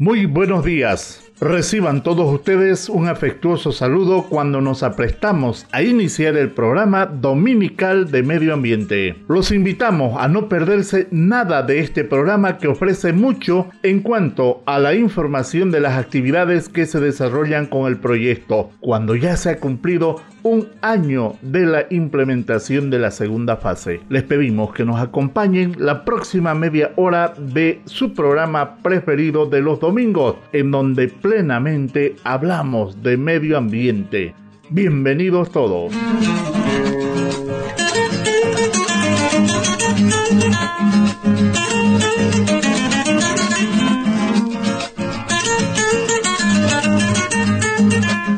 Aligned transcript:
Muy 0.00 0.24
buenos 0.24 0.64
días. 0.64 1.29
Reciban 1.40 2.02
todos 2.02 2.30
ustedes 2.30 2.90
un 2.90 3.08
afectuoso 3.08 3.72
saludo 3.72 4.24
cuando 4.28 4.60
nos 4.60 4.82
aprestamos 4.82 5.66
a 5.72 5.80
iniciar 5.80 6.36
el 6.36 6.50
programa 6.50 7.06
dominical 7.06 8.10
de 8.10 8.22
medio 8.22 8.52
ambiente. 8.52 9.16
Los 9.26 9.50
invitamos 9.50 10.20
a 10.20 10.28
no 10.28 10.50
perderse 10.50 11.08
nada 11.10 11.62
de 11.62 11.78
este 11.78 12.04
programa 12.04 12.58
que 12.58 12.68
ofrece 12.68 13.14
mucho 13.14 13.68
en 13.82 14.00
cuanto 14.00 14.62
a 14.66 14.78
la 14.78 14.94
información 14.94 15.70
de 15.70 15.80
las 15.80 15.98
actividades 15.98 16.68
que 16.68 16.84
se 16.84 17.00
desarrollan 17.00 17.64
con 17.64 17.86
el 17.86 17.96
proyecto, 17.96 18.68
cuando 18.80 19.16
ya 19.16 19.38
se 19.38 19.48
ha 19.48 19.60
cumplido 19.60 20.16
un 20.42 20.68
año 20.80 21.34
de 21.42 21.66
la 21.66 21.86
implementación 21.90 22.90
de 22.90 22.98
la 22.98 23.10
segunda 23.10 23.56
fase. 23.56 24.00
Les 24.08 24.22
pedimos 24.22 24.72
que 24.72 24.84
nos 24.84 25.00
acompañen 25.00 25.74
la 25.78 26.04
próxima 26.04 26.54
media 26.54 26.92
hora 26.96 27.34
de 27.38 27.80
su 27.84 28.14
programa 28.14 28.76
preferido 28.76 29.46
de 29.46 29.60
los 29.60 29.80
domingos, 29.80 30.36
en 30.52 30.70
donde 30.70 31.08
plenamente 31.30 32.16
hablamos 32.24 33.04
de 33.04 33.16
medio 33.16 33.56
ambiente. 33.56 34.34
Bienvenidos 34.68 35.52
todos. 35.52 35.92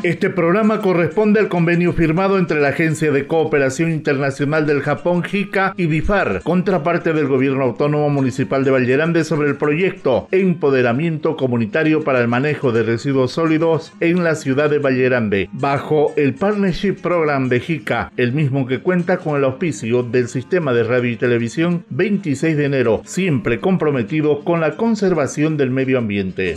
Este 0.03 0.29
programa 0.29 0.81
corresponde 0.81 1.39
al 1.39 1.47
convenio 1.47 1.93
firmado 1.93 2.37
entre 2.37 2.59
la 2.59 2.69
Agencia 2.69 3.09
de 3.13 3.25
Cooperación 3.25 3.89
Internacional 3.89 4.67
del 4.67 4.81
Japón, 4.81 5.23
JICA, 5.23 5.73
y 5.77 5.85
BIFAR, 5.85 6.41
contraparte 6.43 7.13
del 7.13 7.29
Gobierno 7.29 7.63
Autónomo 7.63 8.09
Municipal 8.09 8.65
de 8.65 8.71
Vallerande 8.71 9.23
sobre 9.23 9.47
el 9.47 9.55
proyecto 9.55 10.27
Empoderamiento 10.31 11.37
Comunitario 11.37 12.03
para 12.03 12.19
el 12.19 12.27
Manejo 12.27 12.73
de 12.73 12.83
Residuos 12.83 13.31
Sólidos 13.31 13.93
en 14.01 14.25
la 14.25 14.35
ciudad 14.35 14.69
de 14.69 14.79
Vallerande, 14.79 15.49
bajo 15.53 16.11
el 16.17 16.33
Partnership 16.33 16.95
Program 17.01 17.47
de 17.47 17.61
JICA, 17.61 18.11
el 18.17 18.33
mismo 18.33 18.67
que 18.67 18.81
cuenta 18.81 19.19
con 19.19 19.37
el 19.37 19.45
auspicio 19.45 20.03
del 20.03 20.27
Sistema 20.27 20.73
de 20.73 20.83
Radio 20.83 21.11
y 21.11 21.15
Televisión 21.15 21.85
26 21.91 22.57
de 22.57 22.65
enero, 22.65 23.01
siempre 23.05 23.61
comprometido 23.61 24.43
con 24.43 24.59
la 24.59 24.75
conservación 24.75 25.55
del 25.55 25.69
medio 25.69 25.97
ambiente. 25.97 26.55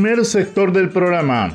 Primer 0.00 0.24
sector 0.24 0.70
del 0.70 0.90
programa. 0.90 1.52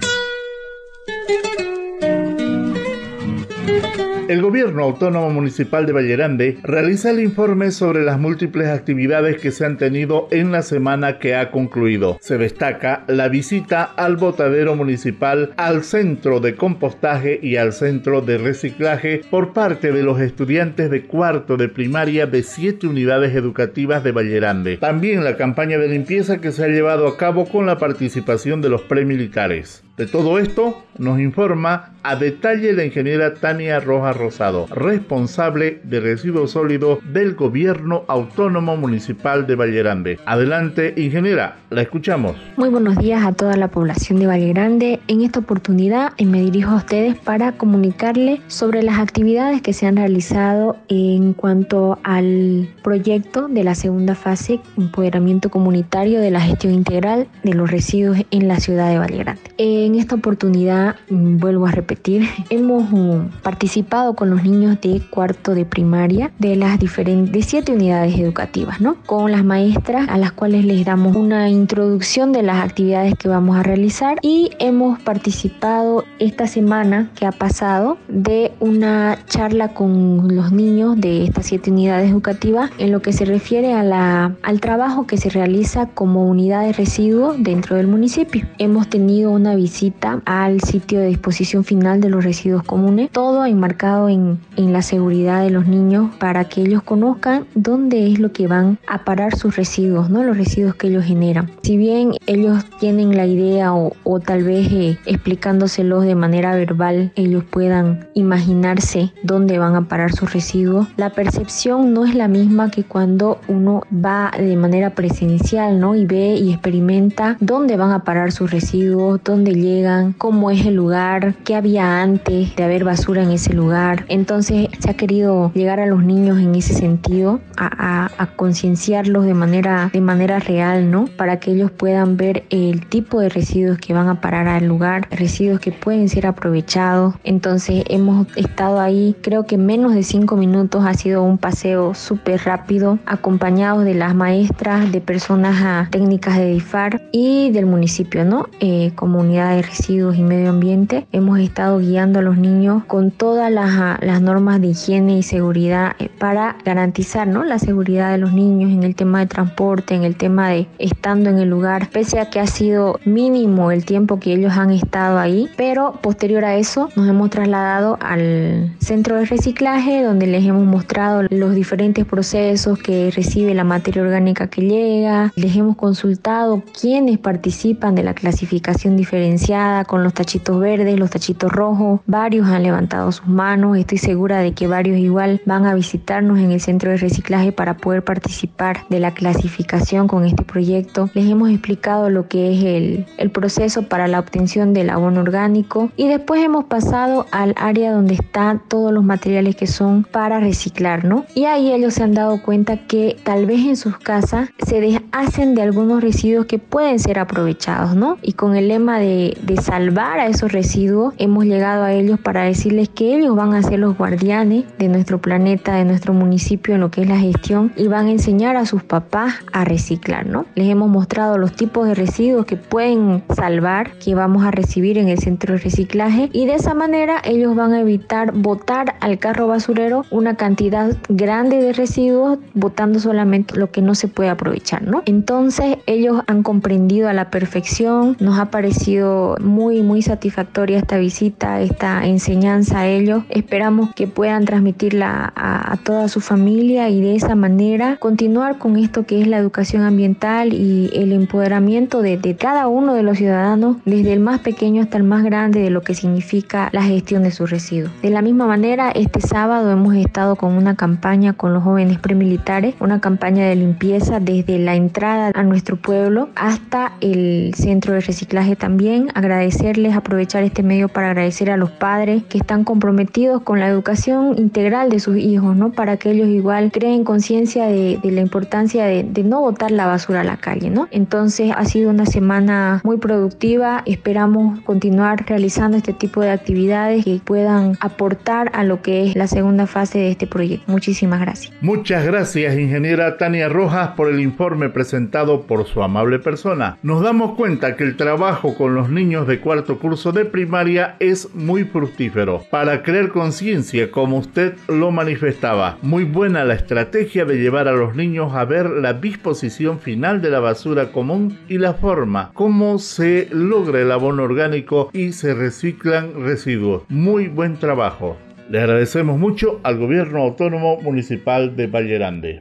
El 4.29 4.41
Gobierno 4.41 4.83
Autónomo 4.83 5.29
Municipal 5.29 5.85
de 5.85 5.91
Vallerande 5.91 6.57
realiza 6.63 7.11
el 7.11 7.19
informe 7.19 7.71
sobre 7.71 8.05
las 8.05 8.17
múltiples 8.17 8.69
actividades 8.69 9.41
que 9.41 9.51
se 9.51 9.65
han 9.65 9.77
tenido 9.77 10.29
en 10.31 10.53
la 10.53 10.61
semana 10.61 11.19
que 11.19 11.35
ha 11.35 11.51
concluido. 11.51 12.17
Se 12.21 12.37
destaca 12.37 13.03
la 13.07 13.27
visita 13.27 13.83
al 13.83 14.15
botadero 14.15 14.77
municipal, 14.77 15.53
al 15.57 15.83
centro 15.83 16.39
de 16.39 16.55
compostaje 16.55 17.37
y 17.43 17.57
al 17.57 17.73
centro 17.73 18.21
de 18.21 18.37
reciclaje 18.37 19.21
por 19.29 19.51
parte 19.51 19.91
de 19.91 20.03
los 20.03 20.21
estudiantes 20.21 20.89
de 20.89 21.03
cuarto 21.03 21.57
de 21.57 21.67
primaria 21.67 22.25
de 22.25 22.43
siete 22.43 22.87
unidades 22.87 23.35
educativas 23.35 24.05
de 24.05 24.13
Vallerande. 24.13 24.77
También 24.77 25.25
la 25.25 25.35
campaña 25.35 25.77
de 25.77 25.89
limpieza 25.89 26.39
que 26.39 26.53
se 26.53 26.63
ha 26.63 26.69
llevado 26.69 27.07
a 27.07 27.17
cabo 27.17 27.45
con 27.45 27.65
la 27.65 27.77
participación 27.77 28.61
de 28.61 28.69
los 28.69 28.83
premilitares. 28.83 29.83
De 29.95 30.07
todo 30.07 30.39
esto 30.39 30.83
nos 30.97 31.19
informa 31.19 31.91
a 32.01 32.15
detalle 32.15 32.73
la 32.73 32.83
ingeniera 32.83 33.35
Tania 33.35 33.79
Rojas 33.79 34.17
Rosado, 34.17 34.65
responsable 34.71 35.81
de 35.83 35.99
residuos 35.99 36.51
sólidos 36.51 36.97
del 37.13 37.35
Gobierno 37.35 38.03
Autónomo 38.07 38.75
Municipal 38.75 39.45
de 39.45 39.55
Vallerande. 39.55 40.19
Adelante, 40.25 40.95
ingeniera, 40.97 41.57
la 41.69 41.83
escuchamos. 41.83 42.35
Muy 42.57 42.69
buenos 42.69 42.97
días 42.97 43.23
a 43.23 43.33
toda 43.33 43.55
la 43.55 43.69
población 43.69 44.19
de 44.19 44.25
Vallerande. 44.27 44.99
En 45.07 45.21
esta 45.21 45.39
oportunidad 45.39 46.13
eh, 46.17 46.25
me 46.25 46.41
dirijo 46.41 46.71
a 46.71 46.77
ustedes 46.77 47.15
para 47.15 47.53
comunicarles 47.53 48.41
sobre 48.47 48.81
las 48.81 48.97
actividades 48.97 49.61
que 49.61 49.73
se 49.73 49.85
han 49.85 49.95
realizado 49.95 50.75
en 50.89 51.33
cuanto 51.33 51.99
al 52.03 52.67
proyecto 52.83 53.47
de 53.47 53.63
la 53.63 53.75
segunda 53.75 54.15
fase, 54.15 54.59
empoderamiento 54.75 55.49
comunitario 55.49 56.19
de 56.19 56.31
la 56.31 56.41
gestión 56.41 56.73
integral 56.73 57.27
de 57.43 57.53
los 57.53 57.69
residuos 57.69 58.17
en 58.31 58.47
la 58.47 58.59
ciudad 58.59 58.89
de 58.89 58.97
Vallerande. 58.97 59.41
Eh, 59.57 59.82
en 59.85 59.95
esta 59.95 60.15
oportunidad, 60.15 60.95
mm, 61.09 61.37
vuelvo 61.37 61.65
a 61.65 61.71
repetir, 61.71 62.27
hemos 62.49 62.89
mm, 62.89 63.41
participado 63.41 64.15
con 64.15 64.29
los 64.29 64.43
niños 64.43 64.79
de 64.81 65.01
cuarto 65.09 65.53
de 65.53 65.65
primaria 65.65 66.31
de 66.39 66.55
las 66.55 66.79
diferentes 66.79 67.45
siete 67.45 67.73
unidades 67.73 68.17
educativas, 68.17 68.81
¿no? 68.81 68.95
Con 69.05 69.31
las 69.31 69.43
maestras 69.43 70.07
a 70.09 70.17
las 70.17 70.31
cuales 70.31 70.65
les 70.65 70.85
damos 70.85 71.15
una 71.15 71.49
introducción 71.49 72.31
de 72.31 72.43
las 72.43 72.63
actividades 72.63 73.15
que 73.15 73.27
vamos 73.27 73.57
a 73.57 73.63
realizar 73.63 74.17
y 74.21 74.51
hemos 74.59 74.99
participado 75.01 76.03
esta 76.19 76.47
semana 76.47 77.11
que 77.15 77.25
ha 77.25 77.31
pasado 77.31 77.97
de 78.07 78.51
una 78.59 79.17
charla 79.27 79.73
con 79.73 80.35
los 80.35 80.51
niños 80.51 80.99
de 80.99 81.23
estas 81.23 81.47
siete 81.47 81.71
unidades 81.71 82.11
educativas 82.11 82.71
en 82.77 82.91
lo 82.91 83.01
que 83.01 83.13
se 83.13 83.25
refiere 83.25 83.73
a 83.73 83.83
la, 83.83 84.35
al 84.43 84.59
trabajo 84.59 85.07
que 85.07 85.17
se 85.17 85.29
realiza 85.29 85.87
como 85.87 86.27
unidad 86.27 86.63
de 86.63 86.73
residuos 86.73 87.35
dentro 87.39 87.75
del 87.75 87.87
municipio. 87.87 88.47
Hemos 88.57 88.89
tenido 88.89 89.31
una 89.31 89.55
visita 89.55 89.72
visita 89.73 90.21
al 90.25 90.61
sitio 90.61 90.99
de 90.99 91.07
disposición 91.07 91.63
final 91.63 91.99
de 91.99 92.07
los 92.07 92.23
residuos 92.23 92.61
comunes, 92.61 93.09
todo 93.09 93.43
enmarcado 93.43 94.07
en, 94.07 94.39
en 94.55 94.71
la 94.71 94.83
seguridad 94.83 95.41
de 95.41 95.49
los 95.49 95.65
niños 95.65 96.13
para 96.19 96.45
que 96.45 96.61
ellos 96.61 96.83
conozcan 96.83 97.47
dónde 97.55 98.11
es 98.11 98.19
lo 98.19 98.31
que 98.31 98.45
van 98.45 98.77
a 98.85 99.03
parar 99.03 99.35
sus 99.35 99.55
residuos, 99.55 100.11
¿no? 100.11 100.23
los 100.23 100.37
residuos 100.37 100.75
que 100.75 100.89
ellos 100.89 101.05
generan. 101.05 101.49
Si 101.63 101.75
bien 101.75 102.11
ellos 102.27 102.63
tienen 102.79 103.17
la 103.17 103.25
idea 103.25 103.73
o, 103.73 103.93
o 104.03 104.19
tal 104.19 104.43
vez 104.43 104.71
eh, 104.71 104.99
explicándoselos 105.07 106.05
de 106.05 106.13
manera 106.13 106.55
verbal, 106.55 107.11
ellos 107.15 107.43
puedan 107.43 108.07
imaginarse 108.13 109.11
dónde 109.23 109.57
van 109.57 109.75
a 109.75 109.87
parar 109.87 110.11
sus 110.11 110.33
residuos, 110.33 110.87
la 110.97 111.09
percepción 111.09 111.93
no 111.95 112.05
es 112.05 112.13
la 112.13 112.27
misma 112.27 112.69
que 112.69 112.83
cuando 112.83 113.39
uno 113.47 113.81
va 113.91 114.31
de 114.37 114.55
manera 114.55 114.91
presencial 114.91 115.79
¿no? 115.79 115.95
y 115.95 116.05
ve 116.05 116.35
y 116.35 116.51
experimenta 116.51 117.37
dónde 117.39 117.75
van 117.75 117.89
a 117.89 118.03
parar 118.03 118.31
sus 118.31 118.51
residuos, 118.51 119.19
dónde 119.23 119.62
llegan, 119.63 120.13
cómo 120.13 120.51
es 120.51 120.65
el 120.65 120.75
lugar, 120.75 121.35
qué 121.45 121.55
había 121.55 122.01
antes 122.01 122.55
de 122.55 122.63
haber 122.63 122.83
basura 122.83 123.23
en 123.23 123.31
ese 123.31 123.53
lugar. 123.53 124.05
Entonces 124.09 124.67
se 124.79 124.91
ha 124.91 124.93
querido 124.93 125.51
llegar 125.53 125.79
a 125.79 125.87
los 125.87 126.03
niños 126.03 126.39
en 126.39 126.53
ese 126.55 126.73
sentido, 126.73 127.39
a, 127.57 128.11
a, 128.17 128.27
concienciarlos 128.35 129.25
de 129.25 129.33
manera, 129.33 129.89
de 129.93 130.01
manera 130.01 130.39
real, 130.39 130.91
¿no? 130.91 131.05
Para 131.17 131.39
que 131.39 131.51
ellos 131.51 131.71
puedan 131.71 132.17
ver 132.17 132.43
el 132.49 132.85
tipo 132.87 133.19
de 133.19 133.29
residuos 133.29 133.77
que 133.77 133.93
van 133.93 134.09
a 134.09 134.21
parar 134.21 134.47
al 134.47 134.67
lugar, 134.67 135.07
residuos 135.11 135.59
que 135.59 135.71
pueden 135.71 136.09
ser 136.09 136.27
aprovechados. 136.27 137.15
Entonces 137.23 137.83
hemos 137.89 138.27
estado 138.35 138.79
ahí, 138.79 139.15
creo 139.21 139.45
que 139.45 139.57
menos 139.57 139.93
de 139.93 140.03
cinco 140.03 140.35
minutos 140.35 140.85
ha 140.85 140.93
sido 140.93 141.23
un 141.23 141.37
paseo 141.37 141.93
súper 141.93 142.41
rápido, 142.43 142.99
acompañados 143.05 143.85
de 143.85 143.93
las 143.93 144.13
maestras, 144.13 144.91
de 144.91 144.99
personas 144.99 145.61
a, 145.61 145.87
técnicas 145.89 146.37
de 146.37 146.53
DIFAR 146.53 147.01
y 147.11 147.51
del 147.51 147.65
municipio, 147.65 148.25
¿no? 148.25 148.47
Eh, 148.59 148.91
comunidad 148.95 149.52
de 149.55 149.61
Residuos 149.61 150.15
y 150.17 150.23
Medio 150.23 150.49
Ambiente, 150.49 151.05
hemos 151.11 151.39
estado 151.39 151.79
guiando 151.79 152.19
a 152.19 152.21
los 152.21 152.37
niños 152.37 152.83
con 152.85 153.11
todas 153.11 153.51
las, 153.51 153.99
las 154.01 154.21
normas 154.21 154.61
de 154.61 154.67
higiene 154.67 155.17
y 155.17 155.23
seguridad 155.23 155.95
eh, 155.99 156.09
para 156.17 156.55
garantizar 156.65 157.27
¿no? 157.27 157.43
la 157.43 157.59
seguridad 157.59 158.11
de 158.11 158.17
los 158.17 158.33
niños 158.33 158.71
en 158.71 158.83
el 158.83 158.95
tema 158.95 159.19
de 159.19 159.27
transporte, 159.27 159.95
en 159.95 160.03
el 160.03 160.15
tema 160.15 160.49
de 160.49 160.67
estando 160.79 161.29
en 161.29 161.37
el 161.37 161.49
lugar, 161.49 161.89
pese 161.91 162.19
a 162.19 162.29
que 162.29 162.39
ha 162.39 162.47
sido 162.47 162.99
mínimo 163.05 163.71
el 163.71 163.85
tiempo 163.85 164.19
que 164.19 164.33
ellos 164.33 164.53
han 164.57 164.71
estado 164.71 165.19
ahí, 165.19 165.49
pero 165.55 165.93
posterior 166.01 166.45
a 166.45 166.55
eso 166.55 166.89
nos 166.95 167.07
hemos 167.07 167.29
trasladado 167.29 167.97
al 168.01 168.73
centro 168.79 169.17
de 169.17 169.25
reciclaje 169.25 170.03
donde 170.03 170.27
les 170.27 170.45
hemos 170.45 170.65
mostrado 170.65 171.23
los 171.29 171.53
diferentes 171.53 172.05
procesos 172.05 172.79
que 172.79 173.11
recibe 173.11 173.53
la 173.53 173.63
materia 173.63 174.01
orgánica 174.01 174.47
que 174.47 174.61
llega, 174.61 175.31
les 175.35 175.55
hemos 175.55 175.75
consultado 175.75 176.63
quiénes 176.79 177.19
participan 177.19 177.95
de 177.95 178.03
la 178.03 178.13
clasificación 178.13 178.95
diferencial 178.95 179.42
con 179.87 180.03
los 180.03 180.13
tachitos 180.13 180.59
verdes, 180.59 180.97
los 180.97 181.09
tachitos 181.09 181.51
rojos. 181.51 181.99
Varios 182.05 182.47
han 182.47 182.63
levantado 182.63 183.11
sus 183.11 183.27
manos. 183.27 183.77
Estoy 183.77 183.97
segura 183.97 184.39
de 184.39 184.53
que 184.53 184.67
varios 184.67 184.97
igual 184.97 185.41
van 185.45 185.65
a 185.65 185.73
visitarnos 185.73 186.39
en 186.39 186.51
el 186.51 186.61
centro 186.61 186.91
de 186.91 186.97
reciclaje 186.97 187.51
para 187.51 187.75
poder 187.75 188.03
participar 188.03 188.85
de 188.89 188.99
la 188.99 189.11
clasificación 189.11 190.07
con 190.07 190.23
este 190.23 190.43
proyecto. 190.43 191.09
Les 191.13 191.29
hemos 191.29 191.49
explicado 191.49 192.09
lo 192.09 192.27
que 192.29 192.53
es 192.53 192.63
el, 192.63 193.05
el 193.17 193.31
proceso 193.31 193.83
para 193.83 194.07
la 194.07 194.19
obtención 194.19 194.73
del 194.73 194.89
abono 194.89 195.21
orgánico 195.21 195.91
y 195.97 196.07
después 196.07 196.41
hemos 196.41 196.65
pasado 196.65 197.25
al 197.31 197.53
área 197.57 197.91
donde 197.91 198.13
están 198.13 198.61
todos 198.69 198.93
los 198.93 199.03
materiales 199.03 199.57
que 199.57 199.67
son 199.67 200.03
para 200.03 200.39
reciclar, 200.39 201.03
¿no? 201.03 201.25
Y 201.35 201.45
ahí 201.45 201.73
ellos 201.73 201.95
se 201.95 202.03
han 202.03 202.13
dado 202.13 202.41
cuenta 202.41 202.77
que 202.77 203.17
tal 203.23 203.45
vez 203.45 203.59
en 203.65 203.75
sus 203.75 203.97
casas 203.97 204.49
se 204.65 204.79
deshacen 204.79 205.53
de 205.53 205.63
algunos 205.63 206.01
residuos 206.01 206.45
que 206.45 206.59
pueden 206.59 206.99
ser 206.99 207.19
aprovechados, 207.19 207.95
¿no? 207.95 208.17
Y 208.21 208.33
con 208.33 208.55
el 208.55 208.69
lema 208.69 208.99
de 208.99 209.32
de, 209.41 209.57
salvar 209.61 210.19
a 210.19 210.27
esos 210.27 210.51
residuos, 210.51 211.13
hemos 211.17 211.45
llegado 211.45 211.83
a 211.83 211.93
ellos 211.93 212.19
para 212.19 212.43
decirles 212.43 212.89
que 212.89 213.15
ellos 213.15 213.35
van 213.35 213.53
a 213.53 213.63
ser 213.63 213.79
los 213.79 213.97
guardianes 213.97 214.65
de 214.77 214.87
nuestro 214.87 215.19
planeta, 215.19 215.75
de 215.75 215.85
nuestro 215.85 216.13
municipio 216.13 216.75
en 216.75 216.81
lo 216.81 216.91
que 216.91 217.01
es 217.01 217.09
la 217.09 217.17
gestión 217.17 217.71
y 217.75 217.87
van 217.87 218.07
a 218.07 218.11
enseñar 218.11 218.55
a 218.55 218.65
sus 218.65 218.83
papás 218.83 219.35
a 219.51 219.63
reciclar, 219.63 220.25
¿no? 220.25 220.45
Les 220.55 220.67
hemos 220.67 220.89
mostrado 220.89 221.37
los 221.37 221.53
tipos 221.53 221.87
de 221.87 221.95
residuos 221.95 222.45
que 222.45 222.57
pueden 222.57 223.23
salvar, 223.35 223.97
que 223.99 224.15
vamos 224.15 224.43
a 224.43 224.51
recibir 224.51 224.97
en 224.97 225.07
el 225.07 225.19
centro 225.19 225.53
de 225.53 225.59
reciclaje 225.59 226.29
y 226.33 226.45
de 226.45 226.55
esa 226.55 226.73
manera 226.73 227.21
ellos 227.23 227.55
van 227.55 227.73
a 227.73 227.81
evitar 227.81 228.33
botar 228.33 228.95
al 228.99 229.17
carro 229.19 229.47
basurero 229.47 230.05
una 230.11 230.35
cantidad 230.35 230.95
grande 231.09 231.57
de 231.57 231.73
residuos, 231.73 232.39
botando 232.53 232.99
solamente 232.99 233.57
lo 233.57 233.71
que 233.71 233.81
no 233.81 233.95
se 233.95 234.07
puede 234.07 234.29
aprovechar, 234.29 234.81
¿no? 234.83 235.03
Entonces 235.05 235.77
ellos 235.85 236.21
han 236.27 236.43
comprendido 236.43 237.09
a 237.09 237.13
la 237.13 237.29
perfección, 237.29 238.17
nos 238.19 238.39
ha 238.39 238.45
parecido 238.45 239.22
muy, 239.41 239.81
muy 239.81 240.01
satisfactoria 240.01 240.77
esta 240.77 240.97
visita, 240.97 241.61
esta 241.61 242.05
enseñanza 242.05 242.81
a 242.81 242.87
ellos. 242.87 243.23
Esperamos 243.29 243.93
que 243.95 244.07
puedan 244.07 244.45
transmitirla 244.45 245.33
a, 245.35 245.77
toda 245.83 246.07
su 246.07 246.21
familia 246.21 246.89
y 246.89 247.01
de 247.01 247.15
esa 247.15 247.35
manera 247.35 247.97
continuar 247.97 248.57
con 248.57 248.77
esto 248.77 249.05
que 249.05 249.21
es 249.21 249.27
la 249.27 249.37
educación 249.37 249.83
ambiental 249.83 250.53
y 250.53 250.89
el 250.93 251.11
empoderamiento 251.11 252.01
de, 252.01 252.17
de 252.17 252.35
cada 252.35 252.67
uno 252.67 252.93
de 252.93 253.03
los 253.03 253.17
ciudadanos, 253.17 253.77
desde 253.85 254.13
el 254.13 254.19
más 254.19 254.39
pequeño 254.39 254.81
hasta 254.81 254.97
el 254.97 255.03
más 255.03 255.23
grande, 255.23 255.61
de 255.61 255.69
lo 255.69 255.81
que 255.81 255.95
significa 255.95 256.69
la 256.71 256.83
gestión 256.83 257.23
de 257.23 257.31
sus 257.31 257.49
residuos. 257.49 257.91
De 258.01 258.09
la 258.09 258.21
misma 258.21 258.47
manera, 258.47 258.91
este 258.91 259.19
sábado 259.19 259.71
hemos 259.71 259.95
estado 259.95 260.35
con 260.35 260.53
una 260.53 260.75
campaña 260.75 261.33
con 261.33 261.53
los 261.53 261.63
jóvenes 261.63 261.99
premilitares, 261.99 262.75
una 262.79 263.01
campaña 263.01 263.45
de 263.47 263.55
limpieza 263.55 264.19
desde 264.19 264.59
la 264.59 264.75
entrada 264.75 265.31
a 265.33 265.43
nuestro 265.43 265.75
pueblo 265.75 266.29
hasta 266.35 266.93
el 267.01 267.53
centro 267.55 267.93
de 267.93 268.01
reciclaje 268.01 268.55
también. 268.55 269.02
Agradecerles, 269.13 269.95
aprovechar 269.95 270.43
este 270.43 270.63
medio 270.63 270.89
para 270.89 271.11
agradecer 271.11 271.49
a 271.51 271.57
los 271.57 271.71
padres 271.71 272.23
que 272.23 272.37
están 272.37 272.63
comprometidos 272.63 273.41
con 273.41 273.59
la 273.59 273.67
educación 273.67 274.35
integral 274.37 274.89
de 274.89 274.99
sus 274.99 275.17
hijos, 275.17 275.55
¿no? 275.55 275.71
Para 275.71 275.97
que 275.97 276.11
ellos 276.11 276.27
igual 276.27 276.71
creen 276.71 277.03
conciencia 277.03 277.65
de, 277.65 277.99
la 278.03 278.21
importancia 278.21 278.85
de, 278.85 279.03
de 279.03 279.23
no 279.23 279.41
botar 279.41 279.71
la 279.71 279.85
basura 279.85 280.21
a 280.21 280.23
la 280.23 280.37
calle, 280.37 280.69
¿no? 280.69 280.87
Entonces 280.91 281.51
ha 281.55 281.65
sido 281.65 281.89
una 281.89 282.05
semana 282.05 282.81
muy 282.83 282.97
productiva. 282.97 283.83
Esperamos 283.85 284.59
continuar 284.61 285.25
realizando 285.27 285.77
este 285.77 285.93
tipo 285.93 286.21
de 286.21 286.31
actividades 286.31 287.05
que 287.05 287.19
puedan 287.23 287.77
aportar 287.79 288.51
a 288.53 288.63
lo 288.63 288.81
que 288.81 289.07
es 289.07 289.15
la 289.15 289.27
segunda 289.27 289.67
fase 289.67 289.99
de 289.99 290.11
este 290.11 290.27
proyecto. 290.27 290.71
Muchísimas 290.71 291.19
gracias. 291.19 291.53
Muchas 291.61 292.05
gracias, 292.05 292.57
ingeniera 292.57 293.17
Tania 293.17 293.49
Rojas, 293.49 293.89
por 293.95 294.09
el 294.09 294.19
informe 294.19 294.69
presentado 294.69 295.43
por 295.43 295.65
su 295.65 295.83
amable 295.83 296.19
persona. 296.19 296.77
Nos 296.83 297.01
damos 297.01 297.35
cuenta 297.35 297.75
que 297.75 297.83
el 297.83 297.97
trabajo 297.97 298.55
con 298.55 298.75
los 298.75 298.89
niños 298.93 299.27
de 299.27 299.39
cuarto 299.39 299.79
curso 299.79 300.11
de 300.11 300.25
primaria 300.25 300.95
es 300.99 301.33
muy 301.33 301.63
fructífero 301.63 302.43
para 302.49 302.83
crear 302.83 303.09
conciencia, 303.09 303.91
como 303.91 304.19
usted 304.19 304.55
lo 304.67 304.91
manifestaba. 304.91 305.77
Muy 305.81 306.03
buena 306.03 306.45
la 306.45 306.53
estrategia 306.53 307.25
de 307.25 307.37
llevar 307.37 307.67
a 307.67 307.73
los 307.73 307.95
niños 307.95 308.33
a 308.33 308.45
ver 308.45 308.69
la 308.69 308.93
disposición 308.93 309.79
final 309.79 310.21
de 310.21 310.29
la 310.29 310.39
basura 310.39 310.91
común 310.91 311.37
y 311.49 311.57
la 311.57 311.73
forma, 311.73 312.31
cómo 312.33 312.79
se 312.79 313.27
logra 313.31 313.81
el 313.81 313.91
abono 313.91 314.23
orgánico 314.23 314.89
y 314.93 315.13
se 315.13 315.33
reciclan 315.33 316.23
residuos. 316.23 316.83
Muy 316.89 317.27
buen 317.27 317.57
trabajo. 317.57 318.17
Le 318.49 318.59
agradecemos 318.59 319.17
mucho 319.17 319.59
al 319.63 319.77
Gobierno 319.77 320.19
Autónomo 320.19 320.79
Municipal 320.81 321.55
de 321.55 321.67
Valle 321.67 321.93
Grande. 321.95 322.39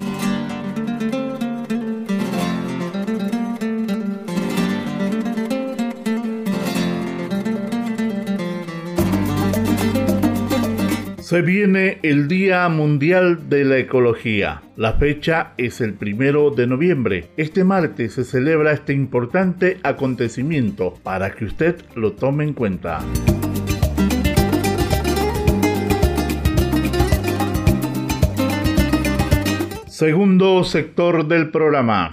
Se 11.32 11.40
viene 11.40 11.98
el 12.02 12.28
Día 12.28 12.68
Mundial 12.68 13.48
de 13.48 13.64
la 13.64 13.78
Ecología. 13.78 14.60
La 14.76 14.92
fecha 14.98 15.54
es 15.56 15.80
el 15.80 15.94
primero 15.94 16.50
de 16.50 16.66
noviembre. 16.66 17.30
Este 17.38 17.64
martes 17.64 18.12
se 18.12 18.24
celebra 18.24 18.72
este 18.72 18.92
importante 18.92 19.78
acontecimiento 19.82 20.92
para 21.02 21.34
que 21.34 21.46
usted 21.46 21.76
lo 21.94 22.12
tome 22.12 22.44
en 22.44 22.52
cuenta. 22.52 23.00
Segundo 29.86 30.64
sector 30.64 31.26
del 31.26 31.50
programa. 31.50 32.10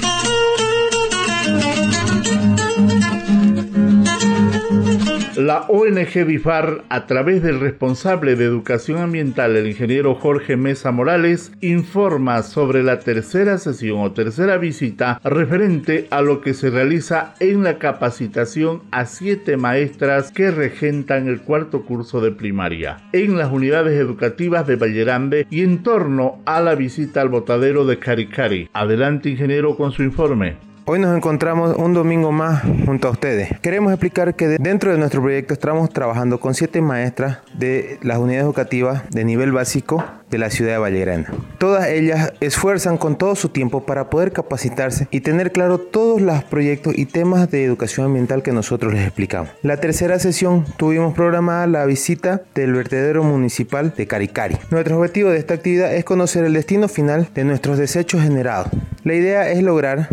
La 5.40 5.62
ONG 5.70 6.26
BIFAR, 6.26 6.84
a 6.90 7.08
través 7.08 7.42
del 7.42 7.62
responsable 7.62 8.36
de 8.36 8.44
educación 8.44 8.98
ambiental, 8.98 9.56
el 9.56 9.68
ingeniero 9.68 10.14
Jorge 10.14 10.58
Mesa 10.58 10.92
Morales, 10.92 11.54
informa 11.62 12.44
sobre 12.44 12.84
la 12.84 13.00
tercera 13.00 13.58
sesión 13.58 14.02
o 14.02 14.12
tercera 14.12 14.58
visita 14.58 15.22
referente 15.24 16.08
a 16.10 16.22
lo 16.22 16.42
que 16.42 16.54
se 16.54 16.70
realiza 16.70 17.36
en 17.40 17.64
la 17.64 17.78
capacitación 17.78 18.82
a 18.92 19.06
siete 19.06 19.56
maestras 19.56 20.34
que 20.34 20.52
regentan 20.52 21.30
el 21.30 21.40
cuarto 21.40 21.86
curso 21.86 22.20
de 22.20 22.34
primaria 22.34 22.98
en 23.14 23.38
las 23.38 23.50
unidades 23.50 23.98
educativas 23.98 24.68
de 24.68 24.76
Vallerande 24.76 25.48
y 25.50 25.64
en 25.64 25.84
torno 25.84 26.42
a 26.46 26.60
la 26.60 26.76
visita 26.76 27.22
al 27.22 27.30
botadero 27.30 27.86
de 27.86 27.98
Caricari. 27.98 28.70
Adelante, 28.74 29.30
ingeniero, 29.30 29.78
con 29.78 29.94
su 29.94 30.04
informe. 30.04 30.69
Hoy 30.92 30.98
nos 30.98 31.16
encontramos 31.16 31.78
un 31.78 31.94
domingo 31.94 32.32
más 32.32 32.64
junto 32.64 33.10
a 33.10 33.12
ustedes. 33.12 33.50
Queremos 33.62 33.94
explicar 33.94 34.34
que 34.34 34.48
dentro 34.48 34.92
de 34.92 34.98
nuestro 34.98 35.22
proyecto 35.22 35.54
estamos 35.54 35.92
trabajando 35.92 36.40
con 36.40 36.56
siete 36.56 36.82
maestras 36.82 37.38
de 37.54 38.00
las 38.02 38.18
unidades 38.18 38.46
educativas 38.46 39.04
de 39.12 39.24
nivel 39.24 39.52
básico 39.52 40.04
de 40.32 40.40
la 40.40 40.50
ciudad 40.50 40.72
de 40.72 40.78
Vallegrana. 40.80 41.32
Todas 41.60 41.90
ellas 41.90 42.34
esfuerzan 42.40 42.98
con 42.98 43.20
todo 43.20 43.36
su 43.36 43.50
tiempo 43.50 43.86
para 43.86 44.10
poder 44.10 44.32
capacitarse 44.32 45.08
y 45.12 45.22
tener 45.22 45.52
claro 45.52 45.78
todos 45.78 46.22
los 46.22 46.44
proyectos 46.46 46.98
y 46.98 47.06
temas 47.06 47.52
de 47.52 47.64
educación 47.64 48.08
ambiental 48.08 48.42
que 48.42 48.52
nosotros 48.52 48.92
les 48.92 49.06
explicamos. 49.06 49.52
La 49.62 49.78
tercera 49.78 50.18
sesión 50.18 50.66
tuvimos 50.78 51.14
programada 51.14 51.68
la 51.68 51.86
visita 51.86 52.42
del 52.56 52.74
vertedero 52.74 53.24
municipal 53.24 53.94
de 53.96 54.08
Caricari. 54.08 54.58
Nuestro 54.72 54.98
objetivo 54.98 55.30
de 55.30 55.38
esta 55.38 55.54
actividad 55.54 55.94
es 55.94 56.04
conocer 56.04 56.46
el 56.46 56.54
destino 56.54 56.88
final 56.88 57.30
de 57.36 57.44
nuestros 57.44 57.78
desechos 57.78 58.24
generados. 58.24 58.70
La 59.04 59.14
idea 59.14 59.50
es 59.50 59.62
lograr 59.62 60.10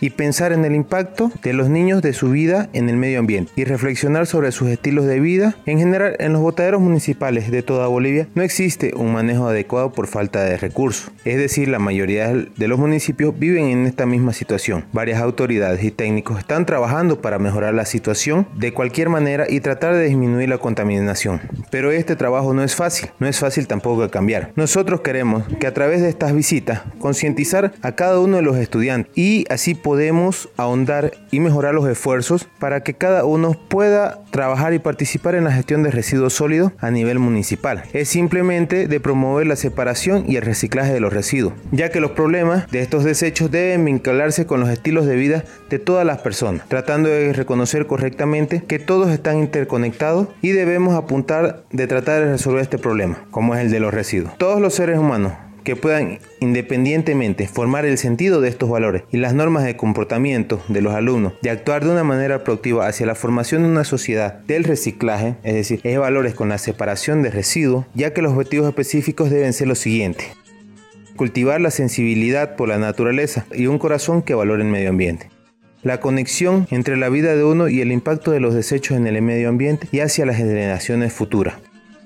y 0.00 0.10
pensar 0.10 0.52
en 0.52 0.64
el 0.64 0.74
impacto 0.74 1.30
de 1.42 1.52
los 1.52 1.68
niños 1.68 2.02
de 2.02 2.12
su 2.12 2.30
vida 2.30 2.68
en 2.72 2.88
el 2.88 2.96
medio 2.96 3.18
ambiente 3.18 3.52
y 3.56 3.64
reflexionar 3.64 4.26
sobre 4.26 4.52
sus 4.52 4.68
estilos 4.68 5.06
de 5.06 5.20
vida. 5.20 5.56
En 5.66 5.78
general, 5.78 6.16
en 6.18 6.32
los 6.32 6.42
botaderos 6.42 6.80
municipales 6.80 7.50
de 7.50 7.62
toda 7.62 7.86
Bolivia 7.88 8.28
no 8.34 8.42
existe 8.42 8.92
un 8.94 9.12
manejo 9.12 9.48
adecuado 9.48 9.92
por 9.92 10.06
falta 10.06 10.44
de 10.44 10.56
recursos. 10.56 11.10
Es 11.24 11.36
decir, 11.36 11.68
la 11.68 11.78
mayoría 11.78 12.32
de 12.32 12.68
los 12.68 12.78
municipios 12.78 13.38
viven 13.38 13.66
en 13.66 13.86
esta 13.86 14.06
misma 14.06 14.32
situación. 14.32 14.84
Varias 14.92 15.20
autoridades 15.20 15.82
y 15.82 15.90
técnicos 15.90 16.38
están 16.38 16.66
trabajando 16.66 17.20
para 17.20 17.38
mejorar 17.38 17.74
la 17.74 17.84
situación 17.84 18.46
de 18.56 18.72
cualquier 18.72 19.08
manera 19.08 19.46
y 19.48 19.60
tratar 19.60 19.94
de 19.94 20.04
disminuir 20.04 20.48
la 20.48 20.58
contaminación. 20.58 21.40
Pero 21.70 21.90
este 21.90 22.16
trabajo 22.16 22.54
no 22.54 22.62
es 22.62 22.74
fácil, 22.74 23.10
no 23.18 23.26
es 23.26 23.38
fácil 23.38 23.66
tampoco 23.66 24.08
cambiar. 24.10 24.52
Nosotros 24.56 25.00
queremos 25.00 25.44
que 25.60 25.66
a 25.66 25.74
través 25.74 26.02
de 26.02 26.08
estas 26.08 26.34
visitas 26.34 26.82
concientizar 26.98 27.72
a 27.82 27.92
cada 27.92 28.20
uno 28.20 28.36
de 28.36 28.42
los 28.42 28.56
estudiantes 28.56 29.10
y 29.16 29.44
así 29.50 29.74
podemos 29.88 30.50
ahondar 30.58 31.12
y 31.30 31.40
mejorar 31.40 31.72
los 31.72 31.88
esfuerzos 31.88 32.46
para 32.58 32.82
que 32.82 32.92
cada 32.92 33.24
uno 33.24 33.56
pueda 33.68 34.20
trabajar 34.30 34.74
y 34.74 34.78
participar 34.78 35.34
en 35.34 35.44
la 35.44 35.52
gestión 35.52 35.82
de 35.82 35.90
residuos 35.90 36.34
sólidos 36.34 36.72
a 36.78 36.90
nivel 36.90 37.18
municipal. 37.18 37.84
Es 37.94 38.10
simplemente 38.10 38.86
de 38.86 39.00
promover 39.00 39.46
la 39.46 39.56
separación 39.56 40.26
y 40.28 40.36
el 40.36 40.42
reciclaje 40.42 40.92
de 40.92 41.00
los 41.00 41.10
residuos, 41.10 41.54
ya 41.72 41.88
que 41.88 42.00
los 42.00 42.10
problemas 42.10 42.70
de 42.70 42.80
estos 42.80 43.02
desechos 43.02 43.50
deben 43.50 43.86
vincularse 43.86 44.44
con 44.44 44.60
los 44.60 44.68
estilos 44.68 45.06
de 45.06 45.16
vida 45.16 45.44
de 45.70 45.78
todas 45.78 46.04
las 46.04 46.18
personas, 46.18 46.68
tratando 46.68 47.08
de 47.08 47.32
reconocer 47.32 47.86
correctamente 47.86 48.62
que 48.68 48.78
todos 48.78 49.08
están 49.08 49.38
interconectados 49.38 50.28
y 50.42 50.50
debemos 50.50 50.96
apuntar 50.96 51.64
de 51.70 51.86
tratar 51.86 52.24
de 52.24 52.32
resolver 52.32 52.60
este 52.60 52.76
problema, 52.76 53.24
como 53.30 53.54
es 53.54 53.62
el 53.62 53.70
de 53.70 53.80
los 53.80 53.94
residuos. 53.94 54.36
Todos 54.36 54.60
los 54.60 54.74
seres 54.74 54.98
humanos 54.98 55.32
que 55.68 55.76
puedan 55.76 56.18
independientemente 56.40 57.46
formar 57.46 57.84
el 57.84 57.98
sentido 57.98 58.40
de 58.40 58.48
estos 58.48 58.70
valores 58.70 59.02
y 59.12 59.18
las 59.18 59.34
normas 59.34 59.64
de 59.64 59.76
comportamiento 59.76 60.62
de 60.68 60.80
los 60.80 60.94
alumnos 60.94 61.34
de 61.42 61.50
actuar 61.50 61.84
de 61.84 61.90
una 61.90 62.04
manera 62.04 62.42
proactiva 62.42 62.86
hacia 62.86 63.04
la 63.04 63.14
formación 63.14 63.64
de 63.64 63.68
una 63.68 63.84
sociedad 63.84 64.38
del 64.46 64.64
reciclaje, 64.64 65.34
es 65.42 65.52
decir, 65.52 65.80
es 65.84 65.98
valores 65.98 66.32
con 66.32 66.48
la 66.48 66.56
separación 66.56 67.22
de 67.22 67.30
residuos, 67.30 67.84
ya 67.92 68.14
que 68.14 68.22
los 68.22 68.32
objetivos 68.32 68.66
específicos 68.66 69.28
deben 69.28 69.52
ser 69.52 69.68
los 69.68 69.78
siguientes. 69.78 70.28
Cultivar 71.16 71.60
la 71.60 71.70
sensibilidad 71.70 72.56
por 72.56 72.70
la 72.70 72.78
naturaleza 72.78 73.44
y 73.52 73.66
un 73.66 73.78
corazón 73.78 74.22
que 74.22 74.34
valore 74.34 74.62
el 74.62 74.70
medio 74.70 74.88
ambiente. 74.88 75.28
La 75.82 76.00
conexión 76.00 76.66
entre 76.70 76.96
la 76.96 77.10
vida 77.10 77.36
de 77.36 77.44
uno 77.44 77.68
y 77.68 77.82
el 77.82 77.92
impacto 77.92 78.30
de 78.30 78.40
los 78.40 78.54
desechos 78.54 78.96
en 78.96 79.06
el 79.06 79.20
medio 79.20 79.50
ambiente 79.50 79.86
y 79.92 80.00
hacia 80.00 80.24
las 80.24 80.38
generaciones 80.38 81.12
futuras. 81.12 81.56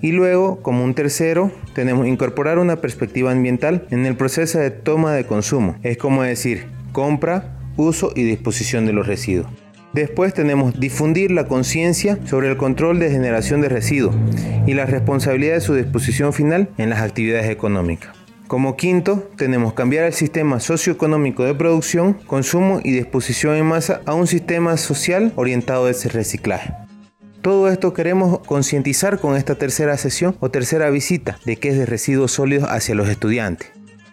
Y 0.03 0.11
luego, 0.11 0.61
como 0.61 0.83
un 0.83 0.95
tercero, 0.95 1.49
tenemos 1.73 2.07
incorporar 2.07 2.59
una 2.59 2.75
perspectiva 2.75 3.31
ambiental 3.31 3.87
en 3.89 4.05
el 4.05 4.17
proceso 4.17 4.59
de 4.59 4.69
toma 4.69 5.13
de 5.13 5.25
consumo. 5.25 5.77
Es 5.81 5.97
como 5.97 6.23
decir, 6.23 6.65
compra, 6.91 7.57
uso 7.77 8.11
y 8.13 8.23
disposición 8.23 8.85
de 8.85 8.91
los 8.91 9.07
residuos. 9.07 9.47
Después 9.93 10.33
tenemos 10.33 10.77
difundir 10.77 11.31
la 11.31 11.47
conciencia 11.47 12.19
sobre 12.25 12.49
el 12.49 12.57
control 12.57 12.99
de 12.99 13.11
generación 13.11 13.61
de 13.61 13.69
residuos 13.69 14.13
y 14.67 14.73
la 14.73 14.85
responsabilidad 14.85 15.53
de 15.53 15.61
su 15.61 15.73
disposición 15.73 16.33
final 16.33 16.67
en 16.77 16.89
las 16.89 16.99
actividades 16.99 17.49
económicas. 17.49 18.13
Como 18.47 18.75
quinto, 18.75 19.31
tenemos 19.37 19.71
cambiar 19.71 20.03
el 20.03 20.13
sistema 20.13 20.59
socioeconómico 20.59 21.45
de 21.45 21.55
producción, 21.55 22.15
consumo 22.27 22.81
y 22.83 22.91
disposición 22.91 23.55
en 23.55 23.67
masa 23.67 24.01
a 24.05 24.15
un 24.15 24.27
sistema 24.27 24.75
social 24.75 25.31
orientado 25.37 25.85
a 25.85 25.91
ese 25.91 26.09
reciclaje. 26.09 26.73
Todo 27.43 27.67
esto 27.67 27.93
queremos 27.93 28.39
concientizar 28.39 29.19
con 29.19 29.35
esta 29.35 29.55
tercera 29.55 29.97
sesión 29.97 30.37
o 30.39 30.49
tercera 30.49 30.89
visita 30.89 31.37
de 31.43 31.57
qué 31.57 31.71
es 31.71 31.77
de 31.77 31.85
residuos 31.85 32.31
sólidos 32.31 32.69
hacia 32.69 32.95
los 32.95 33.09
estudiantes. 33.09 33.69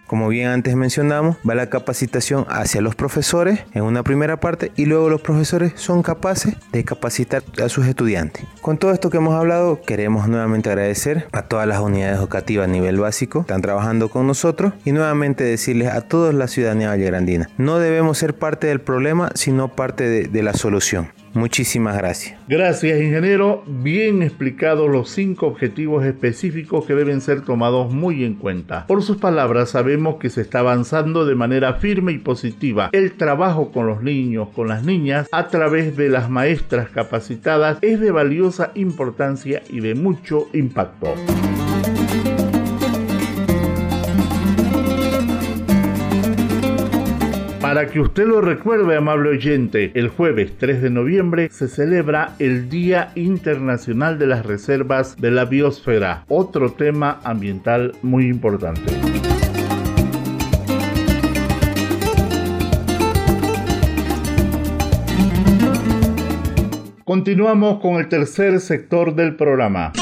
Como 0.09 0.27
bien 0.27 0.49
antes 0.49 0.75
mencionamos, 0.75 1.37
va 1.49 1.55
la 1.55 1.71
capacitación 1.71 2.45
hacia 2.49 2.81
los 2.81 2.97
profesores 2.97 3.61
en 3.73 3.85
una 3.85 4.03
primera 4.03 4.41
parte 4.41 4.73
y 4.75 4.87
luego 4.87 5.09
los 5.09 5.21
profesores 5.21 5.75
son 5.77 6.03
capaces 6.03 6.57
de 6.73 6.85
capacitar 6.85 7.45
a 7.65 7.69
sus 7.69 7.87
estudiantes. 7.87 8.45
Con 8.63 8.79
todo 8.79 8.91
esto 8.91 9.11
que 9.11 9.19
hemos 9.19 9.37
hablado, 9.37 9.81
queremos 9.81 10.27
nuevamente 10.27 10.69
agradecer 10.69 11.29
a 11.31 11.43
todas 11.43 11.69
las 11.69 11.79
unidades 11.79 12.19
educativas 12.19 12.65
a 12.65 12.73
nivel 12.73 12.99
básico 12.99 13.43
que 13.43 13.53
están 13.53 13.63
trabajando 13.63 14.09
con 14.09 14.27
nosotros 14.27 14.73
y 14.85 14.91
nuevamente 14.91 15.45
decirles 15.45 15.93
a 15.93 16.01
toda 16.01 16.33
la 16.33 16.49
ciudadanía 16.49 16.89
vallegrandina, 16.89 17.49
no 17.59 17.79
debemos 17.79 18.19
ser 18.19 18.35
parte 18.35 18.67
del 18.67 18.81
problema, 18.81 19.31
sino 19.37 19.69
parte 19.69 20.09
de, 20.09 20.27
de 20.27 20.43
la 20.43 20.53
solución. 20.55 21.13
Muchísimas 21.33 21.97
gracias. 21.97 22.39
Gracias, 22.49 23.01
ingeniero. 23.01 23.63
Bien 23.67 24.23
explicados 24.23 24.89
los 24.91 25.11
cinco 25.11 25.47
objetivos 25.47 26.05
específicos 26.05 26.85
que 26.85 26.95
deben 26.95 27.21
ser 27.21 27.43
tomados 27.43 27.93
muy 27.93 28.25
en 28.25 28.35
cuenta. 28.35 28.87
Por 28.87 29.03
sus 29.03 29.19
palabras, 29.19 29.71
sabemos 29.71 30.17
que 30.17 30.31
se 30.31 30.41
está 30.41 30.61
avanzando 30.61 31.25
de 31.25 31.35
manera 31.35 31.75
firme 31.75 32.13
y 32.13 32.19
positiva 32.19 32.91
el 32.93 33.13
trabajo 33.13 33.71
con 33.71 33.87
los 33.87 34.03
niños, 34.03 34.49
con 34.55 34.69
las 34.69 34.85
niñas, 34.85 35.29
a 35.33 35.49
través 35.49 35.97
de 35.97 36.09
las 36.09 36.29
maestras 36.29 36.89
capacitadas, 36.91 37.79
es 37.81 38.01
de 38.01 38.11
valiosa 38.11 38.73
importancia 38.75 39.63
y 39.69 39.81
de 39.81 39.95
mucho 39.95 40.49
impacto. 40.53 41.15
Para 47.71 47.87
que 47.87 48.00
usted 48.00 48.27
lo 48.27 48.41
recuerde, 48.41 48.97
amable 48.97 49.29
oyente, 49.29 49.93
el 49.95 50.09
jueves 50.09 50.55
3 50.59 50.83
de 50.83 50.91
noviembre 50.91 51.49
se 51.53 51.69
celebra 51.69 52.35
el 52.41 52.69
Día 52.69 53.12
Internacional 53.15 54.19
de 54.19 54.27
las 54.27 54.45
Reservas 54.45 55.17
de 55.17 55.31
la 55.31 55.45
Biosfera, 55.45 56.25
otro 56.27 56.73
tema 56.73 57.21
ambiental 57.23 57.93
muy 58.03 58.27
importante. 58.27 58.91
Continuamos 67.05 67.81
con 67.81 68.00
el 68.00 68.09
tercer 68.09 68.59
sector 68.59 69.15
del 69.15 69.37
programa. 69.37 69.93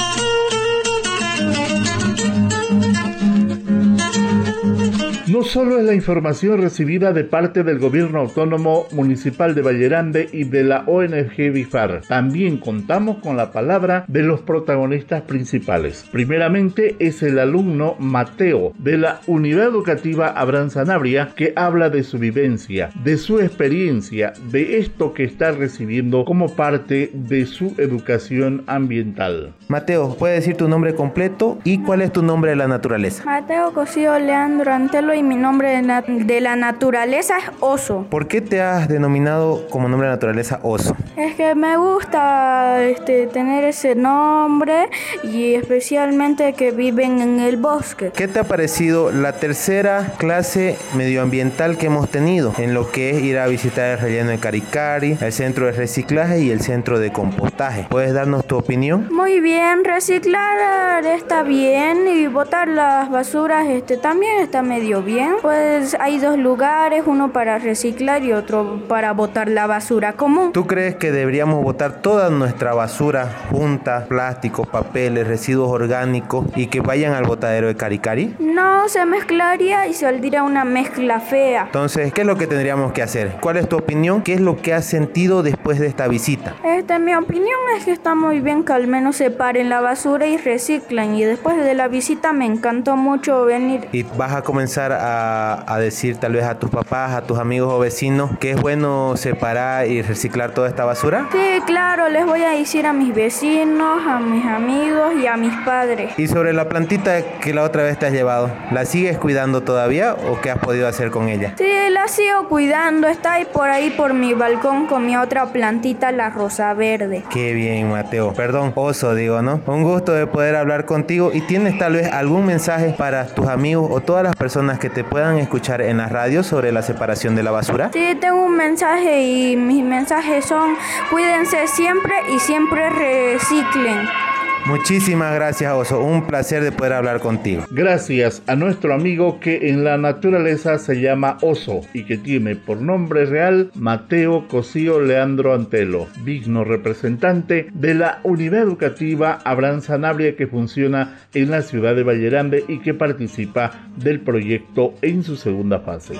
No 5.28 5.42
solo 5.42 5.78
es 5.78 5.84
la 5.84 5.92
información 5.92 6.62
recibida 6.62 7.12
de 7.12 7.22
parte 7.22 7.62
del 7.62 7.78
Gobierno 7.78 8.20
Autónomo 8.20 8.86
Municipal 8.92 9.54
de 9.54 9.60
Vallerande 9.60 10.26
y 10.32 10.44
de 10.44 10.64
la 10.64 10.84
ONG 10.86 11.52
BIFAR, 11.52 12.00
también 12.08 12.56
contamos 12.56 13.18
con 13.18 13.36
la 13.36 13.52
palabra 13.52 14.06
de 14.08 14.22
los 14.22 14.40
protagonistas 14.40 15.20
principales. 15.22 16.08
Primeramente 16.10 16.96
es 16.98 17.22
el 17.22 17.38
alumno 17.38 17.94
Mateo 17.98 18.72
de 18.78 18.96
la 18.96 19.20
Unidad 19.26 19.66
Educativa 19.66 20.28
Abraham 20.28 20.70
Sanabria 20.70 21.34
que 21.36 21.52
habla 21.56 21.90
de 21.90 22.04
su 22.04 22.18
vivencia, 22.18 22.88
de 23.04 23.18
su 23.18 23.38
experiencia, 23.38 24.32
de 24.50 24.78
esto 24.78 25.12
que 25.12 25.24
está 25.24 25.50
recibiendo 25.50 26.24
como 26.24 26.56
parte 26.56 27.10
de 27.12 27.44
su 27.44 27.74
educación 27.76 28.64
ambiental. 28.66 29.52
Mateo, 29.68 30.16
¿puedes 30.18 30.40
decir 30.40 30.56
tu 30.56 30.68
nombre 30.68 30.94
completo 30.94 31.58
y 31.64 31.82
cuál 31.82 32.00
es 32.00 32.14
tu 32.14 32.22
nombre 32.22 32.52
de 32.52 32.56
la 32.56 32.66
naturaleza? 32.66 33.24
Mateo 33.26 33.74
Cosío 33.74 34.18
Leandro 34.18 34.72
Antelo 34.72 35.17
y 35.18 35.22
mi 35.22 35.34
nombre 35.34 35.82
de, 35.82 36.40
la 36.40 36.54
naturaleza 36.54 37.38
es 37.38 37.44
Oso. 37.58 38.06
¿Por 38.08 38.28
qué 38.28 38.40
te 38.40 38.62
has 38.62 38.88
denominado 38.88 39.66
como 39.68 39.88
nombre 39.88 40.08
de 40.08 40.14
naturaleza 40.14 40.60
Oso? 40.62 40.96
Es 41.16 41.34
que 41.34 41.54
me 41.56 41.76
gusta 41.76 42.84
este, 42.84 43.26
tener 43.26 43.64
ese 43.64 43.96
nombre 43.96 44.88
y 45.24 45.54
especialmente 45.54 46.52
que 46.52 46.70
viven 46.70 47.20
en 47.20 47.40
el 47.40 47.56
bosque. 47.56 48.12
¿Qué 48.14 48.28
te 48.28 48.38
ha 48.38 48.44
parecido 48.44 49.10
la 49.10 49.32
tercera 49.32 50.12
clase 50.18 50.78
medioambiental 50.94 51.76
que 51.76 51.86
hemos 51.86 52.08
tenido 52.08 52.54
en 52.58 52.72
lo 52.72 52.90
que 52.92 53.10
es 53.10 53.22
ir 53.22 53.38
a 53.38 53.48
visitar 53.48 53.86
el 53.90 53.98
relleno 53.98 54.30
de 54.30 54.38
Caricari, 54.38 55.18
el 55.20 55.32
centro 55.32 55.66
de 55.66 55.72
reciclaje 55.72 56.40
y 56.40 56.50
el 56.50 56.60
centro 56.60 57.00
de 57.00 57.10
compostaje? 57.10 57.86
¿Puedes 57.90 58.14
darnos 58.14 58.46
tu 58.46 58.56
opinión? 58.56 59.08
Muy 59.10 59.40
bien, 59.40 59.84
reciclar 59.84 61.04
está 61.04 61.42
bien 61.42 62.06
y 62.06 62.28
botar 62.28 62.68
las 62.68 63.10
basuras 63.10 63.66
este, 63.66 63.96
también 63.96 64.38
está 64.38 64.62
medio 64.62 65.02
bien 65.02 65.07
bien. 65.08 65.36
Pues 65.40 65.96
hay 65.98 66.18
dos 66.18 66.38
lugares, 66.38 67.04
uno 67.06 67.32
para 67.32 67.58
reciclar 67.58 68.22
y 68.22 68.34
otro 68.34 68.82
para 68.88 69.12
botar 69.12 69.48
la 69.48 69.66
basura 69.66 70.12
común. 70.12 70.52
¿Tú 70.52 70.66
crees 70.66 70.96
que 70.96 71.10
deberíamos 71.10 71.64
botar 71.64 72.02
toda 72.02 72.28
nuestra 72.28 72.74
basura 72.74 73.34
junta, 73.50 74.04
plásticos, 74.06 74.68
papeles, 74.68 75.26
residuos 75.26 75.70
orgánicos 75.70 76.46
y 76.54 76.66
que 76.66 76.80
vayan 76.80 77.14
al 77.14 77.24
botadero 77.24 77.68
de 77.68 77.74
Caricari? 77.74 78.36
No, 78.38 78.86
se 78.90 79.06
mezclaría 79.06 79.86
y 79.86 79.94
saldría 79.94 80.42
una 80.42 80.64
mezcla 80.64 81.20
fea. 81.20 81.62
Entonces, 81.64 82.12
¿qué 82.12 82.20
es 82.20 82.26
lo 82.26 82.36
que 82.36 82.46
tendríamos 82.46 82.92
que 82.92 83.02
hacer? 83.02 83.38
¿Cuál 83.40 83.56
es 83.56 83.66
tu 83.66 83.78
opinión? 83.78 84.20
¿Qué 84.20 84.34
es 84.34 84.40
lo 84.42 84.60
que 84.60 84.74
has 84.74 84.84
sentido 84.84 85.42
después 85.42 85.78
de 85.78 85.86
esta 85.86 86.06
visita? 86.06 86.54
Este, 86.64 86.98
mi 86.98 87.14
opinión 87.14 87.58
es 87.78 87.86
que 87.86 87.92
está 87.92 88.14
muy 88.14 88.40
bien 88.40 88.62
que 88.62 88.74
al 88.74 88.86
menos 88.86 89.16
separen 89.16 89.70
la 89.70 89.80
basura 89.80 90.26
y 90.26 90.36
reciclen. 90.36 91.14
Y 91.14 91.24
después 91.24 91.56
de 91.56 91.72
la 91.72 91.88
visita 91.88 92.34
me 92.34 92.44
encantó 92.44 92.96
mucho 92.96 93.46
venir. 93.46 93.88
¿Y 93.92 94.02
vas 94.02 94.34
a 94.34 94.42
comenzar 94.42 94.97
a, 94.98 95.78
decir 95.78 96.16
tal 96.16 96.32
vez 96.32 96.44
a 96.44 96.58
tus 96.58 96.70
papás, 96.70 97.12
a 97.12 97.22
tus 97.22 97.38
amigos 97.38 97.72
o 97.72 97.78
vecinos 97.78 98.30
que 98.40 98.50
es 98.50 98.60
bueno 98.60 99.16
separar 99.16 99.86
y 99.86 100.02
reciclar 100.02 100.52
toda 100.52 100.68
esta 100.68 100.84
basura? 100.84 101.28
Sí, 101.30 101.60
claro, 101.66 102.08
les 102.08 102.26
voy 102.26 102.42
a 102.42 102.50
decir 102.50 102.86
a 102.86 102.92
mis 102.92 103.14
vecinos, 103.14 104.06
a 104.06 104.18
mis 104.18 104.44
amigos 104.44 105.14
y 105.22 105.26
a 105.26 105.36
mis 105.36 105.54
padres. 105.64 106.12
¿Y 106.18 106.26
sobre 106.26 106.52
la 106.52 106.68
plantita 106.68 107.22
que 107.40 107.54
la 107.54 107.62
otra 107.62 107.82
vez 107.84 107.98
te 107.98 108.06
has 108.06 108.12
llevado? 108.12 108.50
¿La 108.72 108.84
sigues 108.84 109.18
cuidando 109.18 109.62
todavía 109.62 110.14
o 110.14 110.40
qué 110.40 110.50
has 110.50 110.58
podido 110.58 110.88
hacer 110.88 111.10
con 111.10 111.28
ella? 111.28 111.54
Sí, 111.56 111.70
la 111.90 112.08
sigo 112.08 112.48
cuidando, 112.48 113.08
está 113.08 113.34
ahí 113.34 113.46
por 113.52 113.68
ahí 113.68 113.90
por 113.90 114.14
mi 114.14 114.34
balcón 114.34 114.86
con 114.86 115.06
mi 115.06 115.16
otra 115.16 115.46
plantita, 115.46 116.12
la 116.12 116.30
rosa 116.30 116.74
verde. 116.74 117.24
Qué 117.30 117.52
bien, 117.52 117.90
Mateo. 117.90 118.32
Perdón, 118.32 118.72
oso 118.74 119.14
digo, 119.14 119.42
¿no? 119.42 119.60
Un 119.66 119.82
gusto 119.82 120.12
de 120.12 120.26
poder 120.26 120.56
hablar 120.56 120.84
contigo 120.84 121.30
y 121.32 121.40
tienes 121.42 121.78
tal 121.78 121.94
vez 121.94 122.10
algún 122.12 122.46
mensaje 122.46 122.94
para 122.96 123.26
tus 123.26 123.48
amigos 123.48 123.88
o 123.90 124.00
todas 124.00 124.24
las 124.24 124.36
personas 124.36 124.78
que 124.78 124.87
te 124.90 125.04
puedan 125.04 125.38
escuchar 125.38 125.80
en 125.80 125.98
la 125.98 126.08
radio 126.08 126.42
sobre 126.42 126.72
la 126.72 126.82
separación 126.82 127.34
de 127.34 127.42
la 127.42 127.50
basura? 127.50 127.90
Sí, 127.92 128.16
tengo 128.20 128.44
un 128.44 128.56
mensaje 128.56 129.22
y 129.22 129.56
mis 129.56 129.84
mensajes 129.84 130.44
son 130.44 130.76
cuídense 131.10 131.66
siempre 131.66 132.14
y 132.34 132.38
siempre 132.38 132.88
reciclen. 132.90 134.27
Muchísimas 134.66 135.34
gracias, 135.34 135.72
Oso. 135.72 136.00
Un 136.00 136.26
placer 136.26 136.62
de 136.62 136.72
poder 136.72 136.92
hablar 136.92 137.20
contigo. 137.20 137.64
Gracias 137.70 138.42
a 138.46 138.54
nuestro 138.54 138.94
amigo 138.94 139.40
que 139.40 139.70
en 139.70 139.84
la 139.84 139.96
naturaleza 139.96 140.78
se 140.78 141.00
llama 141.00 141.38
Oso 141.42 141.80
y 141.94 142.04
que 142.04 142.18
tiene 142.18 142.56
por 142.56 142.80
nombre 142.80 143.24
real 143.24 143.70
Mateo 143.74 144.46
Cosío 144.48 145.00
Leandro 145.00 145.54
Antelo, 145.54 146.06
digno 146.24 146.64
representante 146.64 147.68
de 147.72 147.94
la 147.94 148.20
unidad 148.24 148.62
educativa 148.62 149.38
Abraham 149.44 149.80
Sanabria 149.80 150.36
que 150.36 150.46
funciona 150.46 151.18
en 151.34 151.50
la 151.50 151.62
ciudad 151.62 151.94
de 151.94 152.02
Vallerande 152.02 152.64
y 152.68 152.80
que 152.80 152.94
participa 152.94 153.88
del 153.96 154.20
proyecto 154.20 154.94
en 155.02 155.22
su 155.24 155.36
segunda 155.36 155.80
fase. 155.80 156.14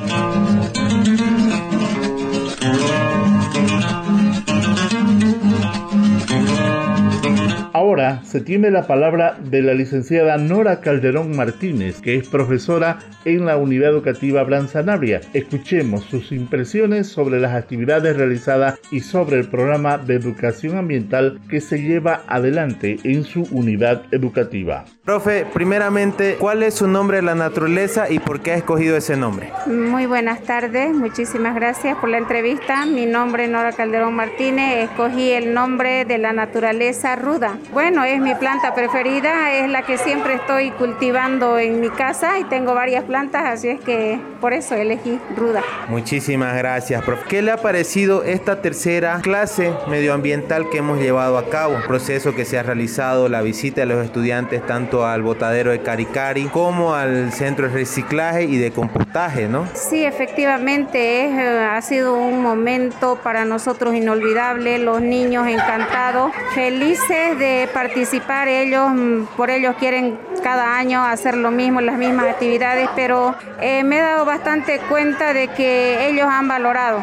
Ahora 7.99 8.23
se 8.23 8.41
tiene 8.41 8.71
la 8.71 8.87
palabra 8.87 9.37
de 9.43 9.61
la 9.61 9.75
licenciada 9.75 10.37
Nora 10.37 10.81
Calderón 10.81 11.37
Martínez, 11.37 12.01
que 12.01 12.15
es 12.15 12.29
profesora 12.29 13.01
en 13.25 13.45
la 13.45 13.57
Unidad 13.57 13.91
Educativa 13.91 14.47
Sanabria. 14.69 15.21
Escuchemos 15.35 16.05
sus 16.05 16.31
impresiones 16.31 17.09
sobre 17.09 17.41
las 17.41 17.57
actividades 17.57 18.17
realizadas 18.17 18.79
y 18.93 19.01
sobre 19.01 19.41
el 19.41 19.49
programa 19.49 19.99
de 19.99 20.15
educación 20.15 20.77
ambiental 20.77 21.41
que 21.51 21.61
se 21.61 21.83
lleva 21.83 22.23
adelante 22.29 22.99
en 23.03 23.25
su 23.25 23.49
unidad 23.51 24.03
educativa. 24.13 24.85
Profe, 25.05 25.45
primeramente, 25.53 26.37
¿cuál 26.39 26.63
es 26.63 26.75
su 26.75 26.87
nombre 26.87 27.17
de 27.17 27.23
la 27.25 27.35
naturaleza 27.35 28.09
y 28.09 28.21
por 28.21 28.41
qué 28.41 28.53
ha 28.53 28.57
escogido 28.57 28.97
ese 28.97 29.17
nombre? 29.17 29.51
Muy 29.67 30.07
buenas 30.07 30.43
tardes, 30.43 30.95
muchísimas 30.95 31.57
gracias 31.57 31.97
por 31.97 32.11
la 32.11 32.19
entrevista. 32.19 32.87
Mi 32.87 33.07
nombre 33.07 33.45
es 33.47 33.51
Nora 33.51 33.73
Calderón 33.73 34.15
Martínez, 34.15 34.85
escogí 34.85 35.33
el 35.33 35.53
nombre 35.53 36.05
de 36.05 36.19
la 36.19 36.33
naturaleza 36.33 37.17
ruda. 37.17 37.59
Bueno, 37.73 37.88
es 37.89 38.19
es 38.19 38.21
mi 38.21 38.35
planta 38.35 38.75
preferida, 38.75 39.53
es 39.53 39.71
la 39.71 39.83
que 39.83 39.97
siempre 39.97 40.35
estoy 40.35 40.71
cultivando 40.73 41.59
en 41.59 41.81
mi 41.81 41.89
casa 41.89 42.39
y 42.39 42.45
tengo 42.45 42.75
varias 42.75 43.05
plantas, 43.05 43.45
así 43.47 43.69
es 43.69 43.81
que 43.81 44.21
por 44.41 44.53
eso 44.53 44.75
elegí 44.75 45.19
ruda. 45.37 45.63
Muchísimas 45.89 46.57
gracias, 46.57 47.03
profe. 47.03 47.25
¿Qué 47.29 47.43
le 47.43 47.51
ha 47.51 47.57
parecido 47.57 48.25
esta 48.25 48.61
tercera 48.61 49.21
clase 49.23 49.73
medioambiental 49.89 50.69
que 50.69 50.79
hemos 50.79 50.99
llevado 50.99 51.39
a 51.39 51.49
cabo? 51.49 51.77
Un 51.77 51.83
proceso 51.83 52.35
que 52.35 52.45
se 52.45 52.59
ha 52.59 52.63
realizado, 52.63 53.29
la 53.29 53.41
visita 53.41 53.81
de 53.81 53.87
los 53.87 54.05
estudiantes 54.05 54.67
tanto 54.67 55.07
al 55.07 55.23
botadero 55.23 55.71
de 55.71 55.81
Caricari 55.81 56.45
como 56.47 56.95
al 56.95 57.33
centro 57.33 57.69
de 57.69 57.75
reciclaje 57.75 58.45
y 58.45 58.59
de 58.59 58.71
compostaje, 58.71 59.49
¿no? 59.49 59.67
Sí, 59.75 60.05
efectivamente, 60.05 61.25
es, 61.25 61.39
eh, 61.39 61.69
ha 61.71 61.81
sido 61.83 62.15
un 62.15 62.43
momento 62.43 63.19
para 63.23 63.45
nosotros 63.45 63.95
inolvidable, 63.95 64.79
los 64.79 65.01
niños 65.01 65.47
encantados, 65.47 66.33
felices 66.55 67.39
de 67.39 67.69
participar, 67.79 68.49
ellos 68.49 68.91
mm, 68.93 69.37
por 69.37 69.51
ellos 69.51 69.77
quieren 69.79 70.19
cada 70.43 70.77
año 70.77 71.05
hacer 71.05 71.37
lo 71.37 71.53
mismo, 71.53 71.81
las 71.81 71.97
mismas 71.97 72.27
actividades, 72.27 72.89
pero 72.97 73.37
eh, 73.61 73.85
me 73.85 73.99
he 73.99 74.01
dado 74.01 74.25
bastante 74.25 74.81
cuenta 74.89 75.33
de 75.33 75.47
que 75.47 76.09
ellos 76.09 76.27
han 76.29 76.49
valorado 76.49 77.01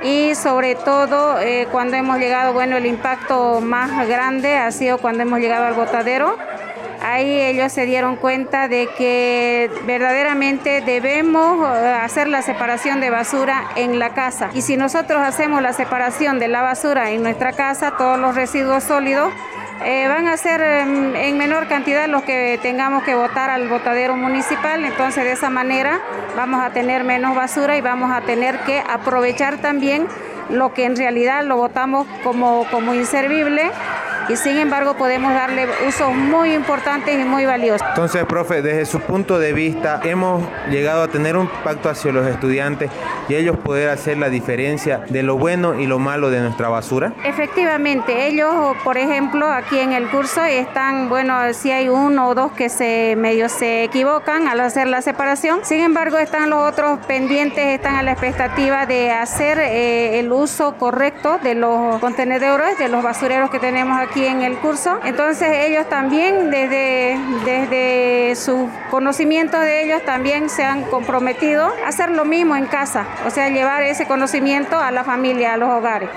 y 0.00 0.36
sobre 0.36 0.76
todo 0.76 1.40
eh, 1.40 1.66
cuando 1.72 1.96
hemos 1.96 2.18
llegado, 2.18 2.52
bueno, 2.52 2.76
el 2.76 2.86
impacto 2.86 3.60
más 3.60 4.06
grande 4.06 4.54
ha 4.54 4.70
sido 4.70 4.98
cuando 4.98 5.22
hemos 5.24 5.40
llegado 5.40 5.64
al 5.64 5.74
botadero. 5.74 6.36
Ahí 7.04 7.40
ellos 7.40 7.72
se 7.72 7.84
dieron 7.84 8.14
cuenta 8.14 8.68
de 8.68 8.88
que 8.96 9.68
verdaderamente 9.86 10.82
debemos 10.82 11.68
eh, 11.76 11.88
hacer 12.00 12.28
la 12.28 12.42
separación 12.42 13.00
de 13.00 13.10
basura 13.10 13.64
en 13.74 13.98
la 13.98 14.10
casa. 14.10 14.50
Y 14.54 14.62
si 14.62 14.76
nosotros 14.76 15.20
hacemos 15.20 15.62
la 15.62 15.72
separación 15.72 16.38
de 16.38 16.46
la 16.46 16.62
basura 16.62 17.10
en 17.10 17.24
nuestra 17.24 17.52
casa, 17.52 17.94
todos 17.98 18.20
los 18.20 18.36
residuos 18.36 18.84
sólidos, 18.84 19.32
eh, 19.84 20.06
van 20.08 20.28
a 20.28 20.36
ser 20.36 20.60
em, 20.60 21.14
en 21.16 21.38
menor 21.38 21.66
cantidad 21.68 22.06
los 22.08 22.22
que 22.22 22.58
tengamos 22.62 23.02
que 23.02 23.14
votar 23.14 23.50
al 23.50 23.68
botadero 23.68 24.16
municipal, 24.16 24.84
entonces 24.84 25.24
de 25.24 25.32
esa 25.32 25.50
manera 25.50 26.00
vamos 26.36 26.62
a 26.62 26.70
tener 26.70 27.04
menos 27.04 27.34
basura 27.34 27.76
y 27.76 27.80
vamos 27.80 28.10
a 28.12 28.20
tener 28.22 28.58
que 28.60 28.82
aprovechar 28.88 29.58
también 29.58 30.06
lo 30.50 30.74
que 30.74 30.84
en 30.84 30.96
realidad 30.96 31.44
lo 31.44 31.56
votamos 31.56 32.06
como, 32.22 32.66
como 32.70 32.94
inservible 32.94 33.70
y 34.28 34.36
sin 34.36 34.58
embargo 34.58 34.94
podemos 34.94 35.32
darle 35.34 35.66
usos 35.86 36.12
muy 36.14 36.54
importantes 36.54 37.18
y 37.18 37.24
muy 37.24 37.44
valiosos. 37.44 37.86
Entonces, 37.88 38.24
profe, 38.24 38.62
desde 38.62 38.86
su 38.86 39.00
punto 39.00 39.38
de 39.38 39.52
vista, 39.52 40.00
hemos 40.04 40.42
llegado 40.70 41.02
a 41.02 41.08
tener 41.08 41.36
un 41.36 41.48
pacto 41.64 41.88
hacia 41.88 42.12
los 42.12 42.26
estudiantes 42.26 42.90
y 43.28 43.34
ellos 43.34 43.56
poder 43.58 43.88
hacer 43.88 44.18
la 44.18 44.28
diferencia 44.28 44.98
de 45.08 45.22
lo 45.22 45.36
bueno 45.36 45.78
y 45.78 45.86
lo 45.86 45.98
malo 45.98 46.30
de 46.30 46.40
nuestra 46.40 46.68
basura. 46.68 47.12
Efectivamente, 47.24 48.26
ellos, 48.26 48.76
por 48.84 48.98
ejemplo, 48.98 49.50
aquí 49.50 49.78
en 49.78 49.92
el 49.92 50.08
curso 50.08 50.44
están, 50.44 51.08
bueno, 51.08 51.34
si 51.52 51.70
hay 51.70 51.88
uno 51.88 52.28
o 52.28 52.34
dos 52.34 52.52
que 52.52 52.68
se 52.68 53.14
medio 53.16 53.48
se 53.48 53.84
equivocan 53.84 54.48
al 54.48 54.60
hacer 54.60 54.86
la 54.86 55.02
separación, 55.02 55.60
sin 55.62 55.80
embargo 55.80 56.18
están 56.18 56.50
los 56.50 56.70
otros 56.70 56.98
pendientes, 57.06 57.64
están 57.66 57.96
a 57.96 58.02
la 58.02 58.12
expectativa 58.12 58.86
de 58.86 59.10
hacer 59.10 59.58
eh, 59.58 60.18
el 60.20 60.32
uso 60.32 60.76
correcto 60.76 61.38
de 61.42 61.54
los 61.54 61.98
contenedores, 62.00 62.78
de 62.78 62.88
los 62.88 63.02
basureros 63.02 63.50
que 63.50 63.58
tenemos 63.58 63.98
aquí 63.98 64.11
aquí 64.12 64.26
en 64.26 64.42
el 64.42 64.56
curso. 64.58 65.00
Entonces 65.04 65.48
ellos 65.66 65.88
también 65.88 66.50
desde, 66.50 67.18
desde 67.44 68.36
su 68.36 68.68
conocimiento 68.90 69.58
de 69.58 69.84
ellos 69.84 70.04
también 70.04 70.50
se 70.50 70.64
han 70.64 70.84
comprometido 70.84 71.72
a 71.84 71.88
hacer 71.88 72.10
lo 72.10 72.24
mismo 72.24 72.54
en 72.54 72.66
casa, 72.66 73.06
o 73.26 73.30
sea, 73.30 73.48
llevar 73.48 73.82
ese 73.82 74.06
conocimiento 74.06 74.78
a 74.78 74.90
la 74.90 75.02
familia, 75.02 75.54
a 75.54 75.56
los 75.56 75.70
hogares. 75.70 76.10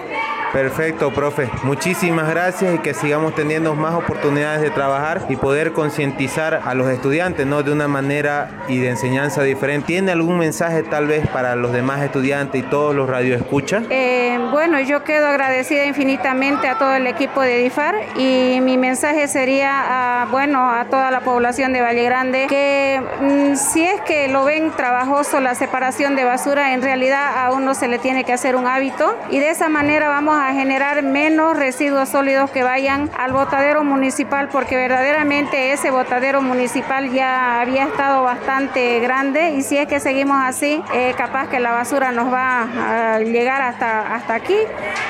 Perfecto, 0.55 1.11
profe. 1.13 1.49
Muchísimas 1.63 2.29
gracias 2.29 2.75
y 2.75 2.77
que 2.77 2.93
sigamos 2.93 3.35
teniendo 3.35 3.75
más 3.75 3.93
oportunidades 3.93 4.61
de 4.61 4.69
trabajar 4.69 5.25
y 5.27 5.35
poder 5.35 5.73
concientizar 5.73 6.61
a 6.63 6.73
los 6.73 6.87
estudiantes, 6.87 7.45
¿no? 7.45 7.61
De 7.61 7.73
una 7.73 7.89
manera 7.89 8.63
y 8.69 8.79
de 8.79 8.87
enseñanza 8.87 9.43
diferente. 9.43 9.87
¿Tiene 9.87 10.13
algún 10.13 10.37
mensaje 10.37 10.83
tal 10.83 11.07
vez 11.07 11.27
para 11.27 11.57
los 11.57 11.73
demás 11.73 12.01
estudiantes 12.03 12.61
y 12.61 12.63
todos 12.63 12.95
los 12.95 13.09
radioescuchas? 13.09 13.83
Eh, 13.89 14.24
bueno, 14.51 14.79
yo 14.79 15.03
quedo 15.03 15.27
agradecida 15.27 15.85
infinitamente 15.85 16.67
a 16.67 16.77
todo 16.77 16.93
el 16.95 17.07
equipo 17.07 17.41
de 17.41 17.57
DIFAR 17.59 17.95
y 18.17 18.59
mi 18.61 18.77
mensaje 18.77 19.27
sería, 19.27 20.21
a, 20.21 20.25
bueno, 20.25 20.69
a 20.69 20.85
toda 20.85 21.11
la 21.11 21.21
población 21.21 21.73
de 21.73 21.81
Valle 21.81 22.03
Grande 22.03 22.47
que 22.47 23.01
mm, 23.21 23.55
si 23.55 23.83
es 23.83 24.01
que 24.01 24.27
lo 24.27 24.43
ven 24.43 24.71
trabajoso 24.71 25.39
la 25.39 25.55
separación 25.55 26.15
de 26.15 26.23
basura, 26.23 26.73
en 26.73 26.81
realidad 26.81 27.45
a 27.45 27.51
uno 27.51 27.73
se 27.73 27.87
le 27.87 27.99
tiene 27.99 28.23
que 28.23 28.33
hacer 28.33 28.55
un 28.55 28.67
hábito 28.67 29.17
y 29.29 29.39
de 29.39 29.49
esa 29.49 29.69
manera 29.69 30.09
vamos 30.09 30.37
a 30.37 30.53
generar 30.53 31.03
menos 31.03 31.57
residuos 31.57 32.09
sólidos 32.09 32.51
que 32.51 32.63
vayan 32.63 33.09
al 33.17 33.31
botadero 33.31 33.83
municipal 33.83 34.49
porque 34.49 34.75
verdaderamente 34.75 35.71
ese 35.71 35.91
botadero 35.91 36.41
municipal 36.41 37.11
ya 37.11 37.61
había 37.61 37.85
estado 37.85 38.23
bastante 38.23 38.99
grande 38.99 39.51
y 39.51 39.61
si 39.61 39.77
es 39.77 39.87
que 39.87 39.99
seguimos 39.99 40.37
así, 40.43 40.81
eh, 40.93 41.13
capaz 41.17 41.47
que 41.47 41.59
la 41.59 41.71
basura 41.71 42.11
nos 42.11 42.31
va 42.31 43.15
a 43.15 43.19
llegar 43.19 43.61
hasta, 43.61 44.13
hasta 44.15 44.34
aquí, 44.35 44.57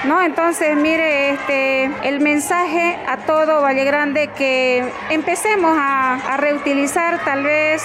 ¿no? 0.06 0.22
Entonces, 0.22 0.76
mire, 0.76 1.32
este, 1.32 1.86
el 2.04 2.20
mensaje 2.20 2.98
a 3.08 3.18
todo 3.18 3.62
Valle 3.62 3.84
Grande 3.84 4.28
que 4.30 4.84
empecemos 5.10 5.76
a, 5.78 6.38
reutilizar 6.38 7.24
tal 7.24 7.44
vez 7.44 7.82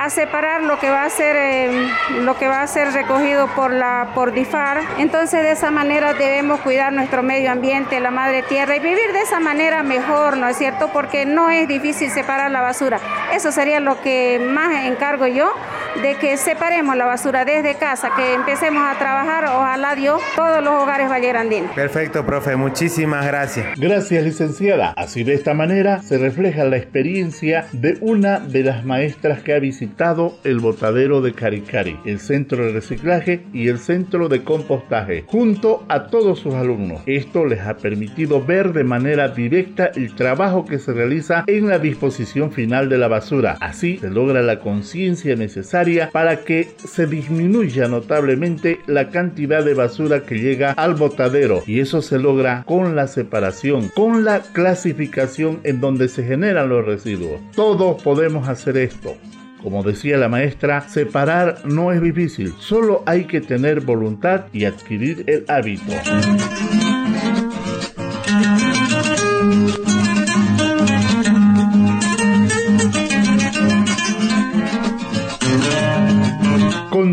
a 0.00 0.10
separar 0.10 0.62
lo 0.62 0.78
que 0.80 0.90
va 0.90 1.04
a 1.04 1.10
ser 1.10 1.36
eh, 1.36 1.88
lo 2.22 2.36
que 2.36 2.48
va 2.48 2.62
a 2.62 2.66
ser 2.66 2.92
recogido 2.92 3.46
por 3.48 3.70
la 3.70 4.08
por 4.14 4.32
DIFAR. 4.32 4.80
Entonces 4.98 5.42
de 5.42 5.52
esa 5.52 5.70
manera 5.70 6.14
debemos 6.14 6.60
cuidar 6.60 6.92
nuestro 6.92 7.22
medio 7.22 7.52
ambiente, 7.52 8.00
la 8.00 8.10
madre 8.10 8.42
tierra 8.42 8.74
y 8.76 8.80
vivir 8.80 9.12
de 9.12 9.20
esa 9.20 9.38
manera 9.40 9.82
mejor, 9.82 10.36
¿no 10.38 10.48
es 10.48 10.56
cierto? 10.56 10.88
Porque 10.92 11.26
no 11.26 11.50
es 11.50 11.68
difícil 11.68 12.10
separar 12.10 12.50
la 12.50 12.62
basura. 12.62 12.98
Eso 13.32 13.52
sería 13.52 13.78
lo 13.78 14.00
que 14.00 14.40
más 14.44 14.86
encargo 14.86 15.26
yo 15.26 15.52
de 16.00 16.14
que 16.16 16.36
separemos 16.36 16.96
la 16.96 17.04
basura 17.04 17.44
desde 17.44 17.74
casa, 17.74 18.10
que 18.16 18.34
empecemos 18.34 18.82
a 18.82 18.98
trabajar, 18.98 19.44
ojalá 19.44 19.94
Dios, 19.94 20.20
todos 20.34 20.62
los 20.62 20.82
hogares 20.82 21.08
vallegrandinos. 21.08 21.72
Perfecto, 21.72 22.24
profe, 22.24 22.56
muchísimas 22.56 23.26
gracias. 23.26 23.78
Gracias, 23.78 24.24
licenciada. 24.24 24.94
Así 24.96 25.24
de 25.24 25.34
esta 25.34 25.54
manera 25.54 26.00
se 26.02 26.18
refleja 26.18 26.64
la 26.64 26.76
experiencia 26.76 27.66
de 27.72 27.98
una 28.00 28.38
de 28.38 28.62
las 28.62 28.84
maestras 28.84 29.42
que 29.42 29.54
ha 29.54 29.58
visitado 29.58 30.38
el 30.44 30.60
botadero 30.60 31.20
de 31.20 31.34
Caricari, 31.34 31.98
el 32.04 32.20
centro 32.20 32.64
de 32.64 32.72
reciclaje 32.72 33.44
y 33.52 33.68
el 33.68 33.78
centro 33.78 34.28
de 34.28 34.42
compostaje, 34.42 35.24
junto 35.26 35.84
a 35.88 36.06
todos 36.06 36.38
sus 36.38 36.54
alumnos. 36.54 37.02
Esto 37.06 37.44
les 37.44 37.60
ha 37.60 37.76
permitido 37.76 38.42
ver 38.42 38.72
de 38.72 38.84
manera 38.84 39.28
directa 39.28 39.90
el 39.94 40.14
trabajo 40.14 40.64
que 40.64 40.78
se 40.78 40.92
realiza 40.92 41.44
en 41.46 41.68
la 41.68 41.78
disposición 41.78 42.52
final 42.52 42.88
de 42.88 42.98
la 42.98 43.08
basura. 43.08 43.56
Así 43.60 43.98
se 43.98 44.10
logra 44.10 44.42
la 44.42 44.58
conciencia 44.58 45.36
necesaria 45.36 45.81
para 46.12 46.44
que 46.44 46.68
se 46.76 47.06
disminuya 47.06 47.88
notablemente 47.88 48.80
la 48.86 49.08
cantidad 49.10 49.64
de 49.64 49.74
basura 49.74 50.22
que 50.22 50.38
llega 50.38 50.72
al 50.72 50.94
botadero 50.94 51.62
y 51.66 51.80
eso 51.80 52.02
se 52.02 52.18
logra 52.18 52.62
con 52.66 52.94
la 52.94 53.06
separación, 53.08 53.90
con 53.94 54.24
la 54.24 54.40
clasificación 54.40 55.60
en 55.64 55.80
donde 55.80 56.08
se 56.08 56.24
generan 56.24 56.68
los 56.68 56.84
residuos. 56.84 57.40
Todos 57.54 58.02
podemos 58.02 58.48
hacer 58.48 58.76
esto. 58.76 59.16
Como 59.62 59.82
decía 59.82 60.16
la 60.18 60.28
maestra, 60.28 60.88
separar 60.88 61.64
no 61.64 61.92
es 61.92 62.02
difícil, 62.02 62.52
solo 62.58 63.02
hay 63.06 63.24
que 63.24 63.40
tener 63.40 63.80
voluntad 63.80 64.46
y 64.52 64.64
adquirir 64.64 65.24
el 65.26 65.44
hábito. 65.48 65.92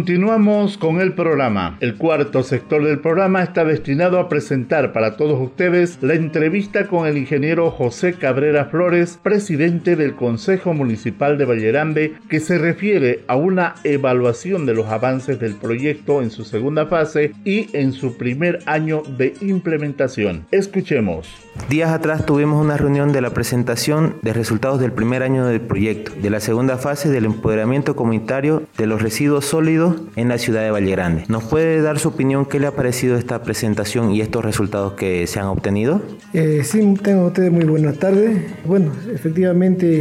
Continuamos 0.09 0.79
con 0.79 1.01
el 1.01 1.13
programa. 1.13 1.77
El 1.81 1.93
cuarto 1.93 2.41
sector 2.41 2.83
del 2.83 2.97
programa 2.97 3.43
está 3.43 3.63
destinado 3.63 4.17
a 4.19 4.27
presentar 4.27 4.91
para 4.91 5.17
todos 5.17 5.39
ustedes 5.39 5.99
la 6.01 6.15
entrevista 6.15 6.87
con 6.87 7.05
el 7.05 7.15
ingeniero 7.15 7.69
José 7.69 8.15
Cabrera 8.15 8.65
Flores, 8.65 9.19
presidente 9.21 9.95
del 9.95 10.15
Consejo 10.15 10.73
Municipal 10.73 11.37
de 11.37 11.45
Vallerambe, 11.45 12.13
que 12.27 12.39
se 12.39 12.57
refiere 12.57 13.19
a 13.27 13.35
una 13.35 13.75
evaluación 13.83 14.65
de 14.65 14.73
los 14.73 14.87
avances 14.87 15.39
del 15.39 15.53
proyecto 15.53 16.23
en 16.23 16.31
su 16.31 16.43
segunda 16.43 16.87
fase 16.87 17.33
y 17.45 17.69
en 17.77 17.93
su 17.93 18.17
primer 18.17 18.61
año 18.65 19.03
de 19.15 19.35
implementación. 19.41 20.47
Escuchemos. 20.49 21.48
Días 21.67 21.91
atrás 21.91 22.25
tuvimos 22.25 22.63
una 22.63 22.77
reunión 22.77 23.11
de 23.11 23.21
la 23.21 23.31
presentación 23.31 24.15
de 24.21 24.33
resultados 24.33 24.79
del 24.79 24.91
primer 24.91 25.23
año 25.23 25.45
del 25.45 25.61
proyecto, 25.61 26.11
de 26.19 26.29
la 26.29 26.39
segunda 26.39 26.77
fase 26.77 27.09
del 27.09 27.25
empoderamiento 27.25 27.95
comunitario 27.95 28.63
de 28.77 28.87
los 28.87 29.01
residuos 29.01 29.45
sólidos 29.45 30.01
en 30.15 30.29
la 30.29 30.37
ciudad 30.37 30.61
de 30.61 30.71
Valle 30.71 30.91
Grande. 30.91 31.25
¿Nos 31.27 31.43
puede 31.43 31.81
dar 31.81 31.99
su 31.99 32.09
opinión 32.09 32.45
qué 32.45 32.59
le 32.59 32.67
ha 32.67 32.71
parecido 32.71 33.17
esta 33.17 33.43
presentación 33.43 34.11
y 34.11 34.21
estos 34.21 34.43
resultados 34.43 34.93
que 34.93 35.27
se 35.27 35.39
han 35.39 35.47
obtenido? 35.47 36.01
Eh, 36.33 36.61
sí, 36.63 36.95
tengo 37.03 37.27
ustedes 37.27 37.51
muy 37.51 37.65
buenas 37.65 37.97
tardes. 37.97 38.41
Bueno, 38.65 38.91
efectivamente 39.13 39.99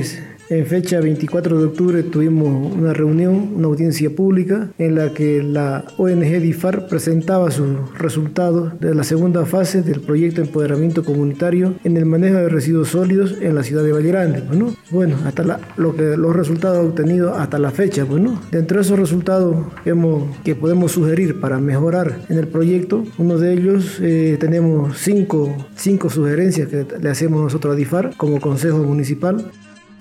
En 0.50 0.64
fecha 0.64 0.98
24 0.98 1.58
de 1.58 1.66
octubre 1.66 2.02
tuvimos 2.02 2.74
una 2.74 2.94
reunión, 2.94 3.52
una 3.54 3.66
audiencia 3.66 4.08
pública 4.08 4.70
en 4.78 4.94
la 4.94 5.12
que 5.12 5.42
la 5.42 5.84
ONG 5.98 6.40
DIFAR 6.40 6.88
presentaba 6.88 7.50
sus 7.50 7.66
resultados 7.98 8.80
de 8.80 8.94
la 8.94 9.04
segunda 9.04 9.44
fase 9.44 9.82
del 9.82 10.00
proyecto 10.00 10.40
de 10.40 10.46
empoderamiento 10.46 11.04
comunitario 11.04 11.74
en 11.84 11.98
el 11.98 12.06
manejo 12.06 12.38
de 12.38 12.48
residuos 12.48 12.88
sólidos 12.88 13.36
en 13.42 13.54
la 13.54 13.62
ciudad 13.62 13.84
de 13.84 13.92
Valle 13.92 14.08
Grande. 14.08 14.40
Bueno, 14.40 14.74
bueno 14.90 15.16
hasta 15.26 15.60
lo 15.76 15.94
que, 15.94 16.16
los 16.16 16.34
resultados 16.34 16.86
obtenidos 16.86 17.36
hasta 17.36 17.58
la 17.58 17.70
fecha. 17.70 18.04
Bueno, 18.04 18.40
dentro 18.50 18.78
de 18.78 18.84
esos 18.84 18.98
resultados 18.98 19.54
hemos, 19.84 20.34
que 20.44 20.54
podemos 20.54 20.92
sugerir 20.92 21.40
para 21.40 21.58
mejorar 21.58 22.20
en 22.30 22.38
el 22.38 22.48
proyecto, 22.48 23.04
uno 23.18 23.36
de 23.36 23.52
ellos 23.52 23.98
eh, 24.00 24.38
tenemos 24.40 24.96
cinco, 24.96 25.68
cinco 25.76 26.08
sugerencias 26.08 26.68
que 26.68 26.86
le 26.98 27.10
hacemos 27.10 27.42
nosotros 27.42 27.74
a 27.74 27.76
DIFAR 27.76 28.16
como 28.16 28.40
Consejo 28.40 28.78
Municipal 28.78 29.52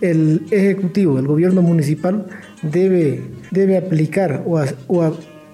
el 0.02 0.46
Ejecutivo, 0.52 1.20
el 1.20 1.28
gobierno 1.28 1.62
municipal, 1.62 2.28
debe, 2.62 3.22
debe 3.52 3.78
aplicar 3.78 4.44
o, 4.46 4.64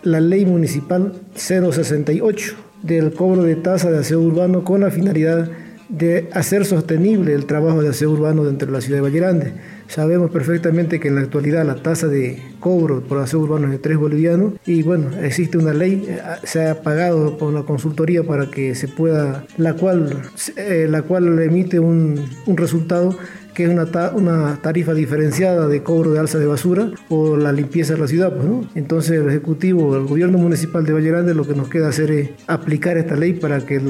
la 0.03 0.19
ley 0.19 0.45
municipal 0.45 1.13
068 1.35 2.55
del 2.81 3.13
cobro 3.13 3.43
de 3.43 3.55
tasa 3.55 3.89
de 3.89 3.99
aseo 3.99 4.19
urbano 4.19 4.63
con 4.63 4.81
la 4.81 4.91
finalidad 4.91 5.49
de 5.87 6.29
hacer 6.33 6.65
sostenible 6.65 7.33
el 7.33 7.45
trabajo 7.45 7.81
de 7.81 7.89
aseo 7.89 8.11
urbano 8.11 8.43
dentro 8.43 8.67
de 8.67 8.73
la 8.73 8.81
ciudad 8.81 8.97
de 8.97 9.01
Valle 9.01 9.19
Grande. 9.19 9.53
Sabemos 9.93 10.31
perfectamente 10.31 10.99
que 10.99 11.09
en 11.09 11.15
la 11.15 11.21
actualidad 11.21 11.63
la 11.67 11.75
tasa 11.75 12.07
de 12.07 12.41
cobro 12.59 13.03
por 13.03 13.19
aseo 13.19 13.41
urbano 13.41 13.67
es 13.67 13.73
de 13.73 13.77
3 13.77 13.97
bolivianos 13.99 14.53
y 14.65 14.81
bueno, 14.81 15.11
existe 15.21 15.59
una 15.59 15.71
ley, 15.71 16.03
eh, 16.09 16.19
se 16.41 16.67
ha 16.67 16.81
pagado 16.81 17.37
por 17.37 17.53
la 17.53 17.61
consultoría 17.61 18.23
para 18.23 18.49
que 18.49 18.73
se 18.73 18.87
pueda, 18.87 19.45
la 19.55 19.75
cual, 19.75 20.23
eh, 20.57 20.87
la 20.89 21.03
cual 21.03 21.39
emite 21.39 21.79
un, 21.79 22.19
un 22.47 22.57
resultado 22.57 23.15
que 23.53 23.63
es 23.63 23.69
una, 23.69 23.85
una 24.11 24.59
tarifa 24.61 24.93
diferenciada 24.93 25.67
de 25.67 25.83
cobro 25.83 26.11
de 26.11 26.19
alza 26.19 26.39
de 26.39 26.47
basura 26.47 26.89
o 27.09 27.37
la 27.37 27.51
limpieza 27.51 27.93
de 27.93 27.99
la 27.99 28.07
ciudad. 28.07 28.33
Pues, 28.33 28.45
¿no? 28.45 28.67
Entonces 28.75 29.19
el 29.19 29.29
Ejecutivo, 29.29 29.95
el 29.95 30.05
Gobierno 30.05 30.37
Municipal 30.37 30.85
de 30.85 30.93
Valle 30.93 31.09
Grande 31.09 31.33
lo 31.33 31.45
que 31.45 31.53
nos 31.53 31.69
queda 31.69 31.89
hacer 31.89 32.11
es 32.11 32.29
aplicar 32.47 32.97
esta 32.97 33.15
ley 33.15 33.33
para 33.33 33.65
que, 33.65 33.81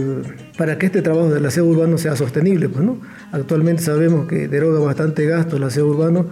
para 0.58 0.78
que 0.78 0.88
este 0.88 1.02
trabajo 1.02 1.30
del 1.30 1.46
aseo 1.46 1.66
urbano 1.66 1.98
sea 1.98 2.16
sostenible. 2.16 2.70
Pues, 2.70 2.84
¿no? 2.84 3.00
Actualmente 3.32 3.82
sabemos 3.82 4.28
que 4.28 4.48
deroga 4.48 4.80
bastante 4.80 5.26
gasto 5.26 5.58
el 5.58 5.64
aseo 5.64 5.88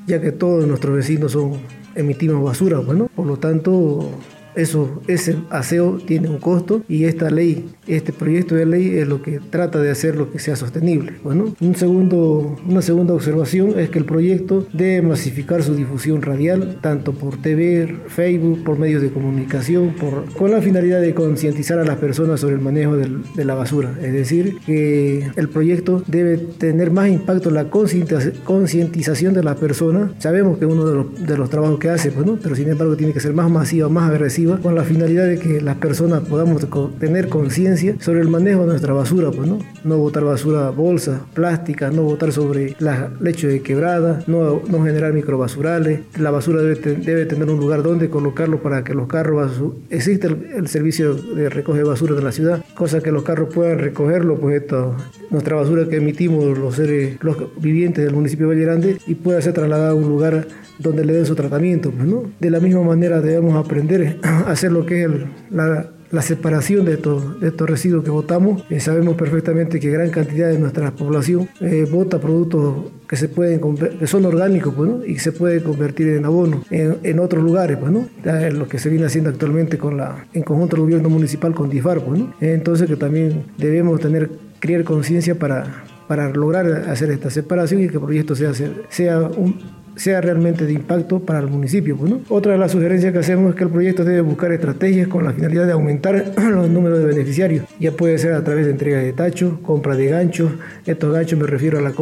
ya 0.08 0.22
que 0.22 0.32
todos 0.32 0.68
nuestros 0.68 0.96
vecinos 0.96 1.32
son 1.32 1.54
emitimos 1.96 2.44
basura, 2.44 2.80
bueno, 2.80 3.06
pues, 3.06 3.16
por 3.16 3.26
lo 3.28 3.38
tanto 3.38 4.12
eso, 4.56 5.02
ese 5.08 5.38
aseo 5.50 5.98
tiene 6.06 6.30
un 6.30 6.40
costo 6.40 6.84
y 6.88 7.06
esta 7.06 7.30
ley, 7.30 7.70
este 7.88 8.14
proyecto 8.14 8.56
de 8.56 8.66
ley 8.66 8.98
es 8.98 9.08
lo 9.08 9.22
que 9.22 9.40
trata 9.40 9.80
de 9.80 9.92
hacer 9.92 10.16
lo 10.16 10.32
que 10.32 10.40
sea 10.40 10.56
sostenible. 10.56 11.14
Bueno, 11.24 11.54
un 11.60 11.76
segundo, 11.76 12.58
una 12.68 12.82
segunda 12.82 13.14
observación 13.14 13.80
es 13.80 13.90
que 13.90 14.00
el 14.00 14.06
proyecto 14.06 14.68
debe 14.74 15.02
masificar 15.02 15.64
su 15.64 15.76
difusión 15.76 16.22
radial, 16.22 16.80
tanto 16.82 17.14
por 17.14 17.38
TV, 17.42 17.96
Facebook, 18.08 18.64
por 18.64 18.78
medios 18.78 19.02
de 19.02 19.12
comunicación, 19.12 19.96
con 20.38 20.52
la 20.52 20.62
finalidad 20.62 21.02
de 21.02 21.14
concientizar 21.14 21.80
a 21.80 21.86
las 21.86 21.98
personas 21.98 22.40
sobre 22.40 22.56
el 22.56 22.62
manejo 22.62 22.98
de 22.98 23.46
la 23.46 23.56
basura. 23.56 23.98
Es 24.02 24.14
decir, 24.14 24.58
que 24.66 25.32
el 25.36 25.50
proyecto 25.50 26.04
debe 26.08 26.38
tener 26.38 26.92
más 26.92 27.10
impacto 27.10 27.50
en 27.50 27.56
la 27.56 27.70
concientización 27.70 29.34
de 29.34 29.44
las 29.44 29.58
personas. 29.58 30.12
Sabemos 30.20 30.58
que 30.58 30.66
uno 30.66 30.86
de 30.86 31.38
los, 31.38 31.50
trabajos 31.50 31.80
que 31.80 31.90
hace, 31.90 32.12
pues, 32.12 32.28
pero 32.42 32.56
sin 32.56 32.70
embargo 32.70 32.96
tiene 32.96 33.14
que 33.14 33.20
ser 33.20 33.34
más 33.34 33.50
masivo, 33.50 33.90
más 33.90 34.10
con 34.62 34.76
la 34.76 34.84
finalidad 34.84 35.28
de 35.28 35.38
que 35.38 35.62
las 35.62 35.78
personas 35.78 36.22
podamos 36.22 36.66
tener 37.00 37.30
conciencia 37.30 37.96
sobre 38.00 38.22
el 38.22 38.28
manejo 38.28 38.62
de 38.62 38.68
nuestra 38.68 38.94
basura, 38.94 39.32
pues 39.32 39.48
no, 39.48 39.60
no 39.84 39.98
botar 39.98 40.24
basura 40.24 40.70
bolsa, 40.70 41.22
plástica, 41.34 41.92
no 41.92 42.04
botar 42.04 42.32
sobre 42.32 42.76
la 42.80 43.12
leche 43.20 43.48
de 43.48 43.62
quebrada, 43.62 44.24
no, 44.28 44.62
no 44.68 44.84
generar 44.84 45.14
microbasurales, 45.14 46.02
la 46.18 46.32
basura 46.32 46.62
debe, 46.62 46.96
debe 46.96 47.26
tener 47.26 47.50
un 47.50 47.60
lugar 47.60 47.84
donde 47.84 48.10
colocarlo 48.10 48.62
para 48.62 48.84
que 48.84 48.94
los 48.94 49.08
carros, 49.08 49.62
existe 49.90 50.28
el, 50.28 50.68
servicio 50.68 51.14
de 51.14 51.50
recoge 51.50 51.84
basura 51.84 52.16
de 52.16 52.24
la 52.24 52.32
ciudad, 52.32 52.64
cosa 52.76 53.02
que 53.02 53.12
los 53.12 53.24
carros 53.24 53.54
puedan 53.54 53.80
recogerlo, 53.80 54.40
pues 54.40 54.62
esto, 54.62 54.96
nuestra 55.30 55.56
basura 55.56 55.88
que 55.88 55.98
emitimos 55.98 56.58
los 56.58 56.76
seres, 56.76 57.18
los 57.22 57.38
vivientes 57.62 58.04
del 58.06 58.14
municipio 58.14 58.48
de 58.48 58.56
Valle 58.56 58.66
Grande 58.66 58.98
y 59.08 59.16
pueda 59.16 59.42
ser 59.42 59.54
trasladada 59.54 59.92
a 59.92 59.96
un 59.96 60.08
lugar 60.08 60.48
donde 60.82 61.06
le 61.06 61.14
den 61.14 61.26
su 61.26 61.36
tratamiento, 61.36 61.92
pues, 61.92 62.08
¿no? 62.08 62.24
De 62.40 62.50
la 62.50 62.60
misma 62.60 62.84
manera 62.84 63.22
debemos 63.22 63.64
aprender 63.64 64.18
hacer 64.48 64.72
lo 64.72 64.86
que 64.86 65.04
es 65.04 65.10
la, 65.50 66.22
separación 66.22 66.86
de 66.86 66.94
estos, 66.94 67.40
residuos 67.70 68.04
que 68.04 68.10
botamos. 68.10 68.64
Eh, 68.70 68.80
sabemos 68.80 69.16
perfectamente 69.16 69.80
que 69.80 69.90
gran 69.90 70.10
cantidad 70.10 70.50
de 70.50 70.60
nuestra 70.60 70.92
población 70.92 71.48
eh, 71.62 71.88
bota 71.90 72.20
productos 72.20 72.92
que 73.08 73.16
se 73.16 73.30
pueden 73.30 73.62
que 73.78 74.08
son 74.08 74.26
orgánicos 74.26 74.74
pues, 74.74 74.90
¿no? 74.90 75.06
y 75.06 75.20
se 75.20 75.32
puede 75.32 75.64
convertir 75.64 76.10
en 76.10 76.26
abono 76.26 76.64
en, 76.70 77.20
otros 77.20 77.44
lugares, 77.44 77.78
pues, 77.78 77.92
¿no? 77.92 78.08
lo 78.24 78.68
que 78.68 78.78
se 78.80 78.90
viene 78.90 79.06
haciendo 79.06 79.30
actualmente 79.30 79.78
con 79.78 79.98
la, 79.98 80.26
en 80.34 80.44
conjunto 80.44 80.76
del 80.76 80.84
gobierno 80.84 81.10
municipal 81.10 81.54
con 81.54 81.70
DIFAR. 81.70 82.02
Pues, 82.02 82.20
¿no? 82.20 82.34
Entonces 82.42 82.88
que 82.88 82.98
también 82.98 83.46
debemos 83.58 84.00
tener, 84.00 84.32
crear 84.60 84.84
conciencia 84.84 85.36
para, 85.36 85.86
para 86.08 86.30
lograr 86.30 86.66
hacer 86.90 87.10
esta 87.10 87.30
separación 87.30 87.82
y 87.82 87.88
que 87.88 87.96
el 87.96 88.02
proyecto 88.02 88.36
sea, 88.36 88.52
sea 88.90 89.22
un, 89.22 89.62
sea 90.02 90.20
realmente 90.20 90.66
de 90.66 90.74
impacto 90.74 91.20
para 91.20 91.40
el 91.40 91.48
municipio. 91.48 91.96
Pues, 91.96 92.14
Otra 92.30 92.54
de 92.54 92.58
las 92.58 92.72
sugerencias 92.72 93.14
que 93.14 93.20
hacemos 93.20 93.52
es 93.52 93.56
que 93.56 93.64
el 93.64 93.70
proyecto 93.70 94.04
debe 94.04 94.22
buscar 94.22 94.52
estrategias 94.52 95.08
con 95.08 95.24
la 95.24 95.32
finalidad 95.32 95.68
de 95.68 95.74
aumentar 95.74 96.34
los 96.52 96.70
números 96.70 97.00
de 97.00 97.06
beneficiarios. 97.06 97.66
Ya 97.80 97.92
puede 97.92 98.18
ser 98.18 98.34
a 98.34 98.44
través 98.44 98.66
de 98.66 98.72
entrega 98.72 98.98
de 98.98 99.14
tachos, 99.14 99.60
compra 99.62 99.96
de 99.96 100.08
ganchos. 100.08 100.52
Estos 100.86 101.14
ganchos 101.14 101.40
me 101.40 101.46
refiero 101.46 101.78
a, 101.78 101.82
la, 101.82 101.94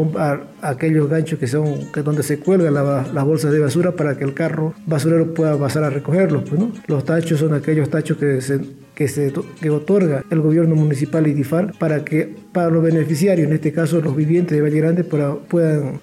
a 0.62 0.70
aquellos 0.70 1.10
ganchos 1.10 1.38
que 1.40 1.48
son 1.48 1.92
que 1.92 2.02
donde 2.02 2.24
se 2.24 2.40
cuelgan 2.40 2.74
las 2.74 3.26
bolsas 3.26 3.52
de 3.52 3.60
basura 3.60 3.92
para 3.92 4.18
que 4.18 4.24
el 4.24 4.34
carro 4.34 4.74
basurero 4.86 5.34
pueda 5.34 5.58
pasar 5.58 5.84
a 5.84 5.90
recogerlos. 5.90 6.44
Pues, 6.50 6.62
Los 6.88 7.04
tachos 7.04 7.40
son 7.40 7.54
aquellos 7.54 7.90
tachos 7.90 8.18
que 8.18 8.42
se 8.42 8.60
que, 9.00 9.08
se, 9.08 9.32
otorga 9.70 10.26
el 10.30 10.42
gobierno 10.42 10.76
municipal 10.76 11.26
y 11.26 11.34
DIFAR 11.34 11.72
para 11.80 12.04
que 12.04 12.36
para 12.52 12.70
los 12.70 12.84
beneficiarios, 12.84 13.48
en 13.48 13.54
este 13.54 13.72
caso 13.72 14.02
los 14.02 14.14
vivientes 14.14 14.58
de 14.58 14.62
Valle 14.62 14.78
Grande, 14.78 15.06
puedan, 15.06 16.02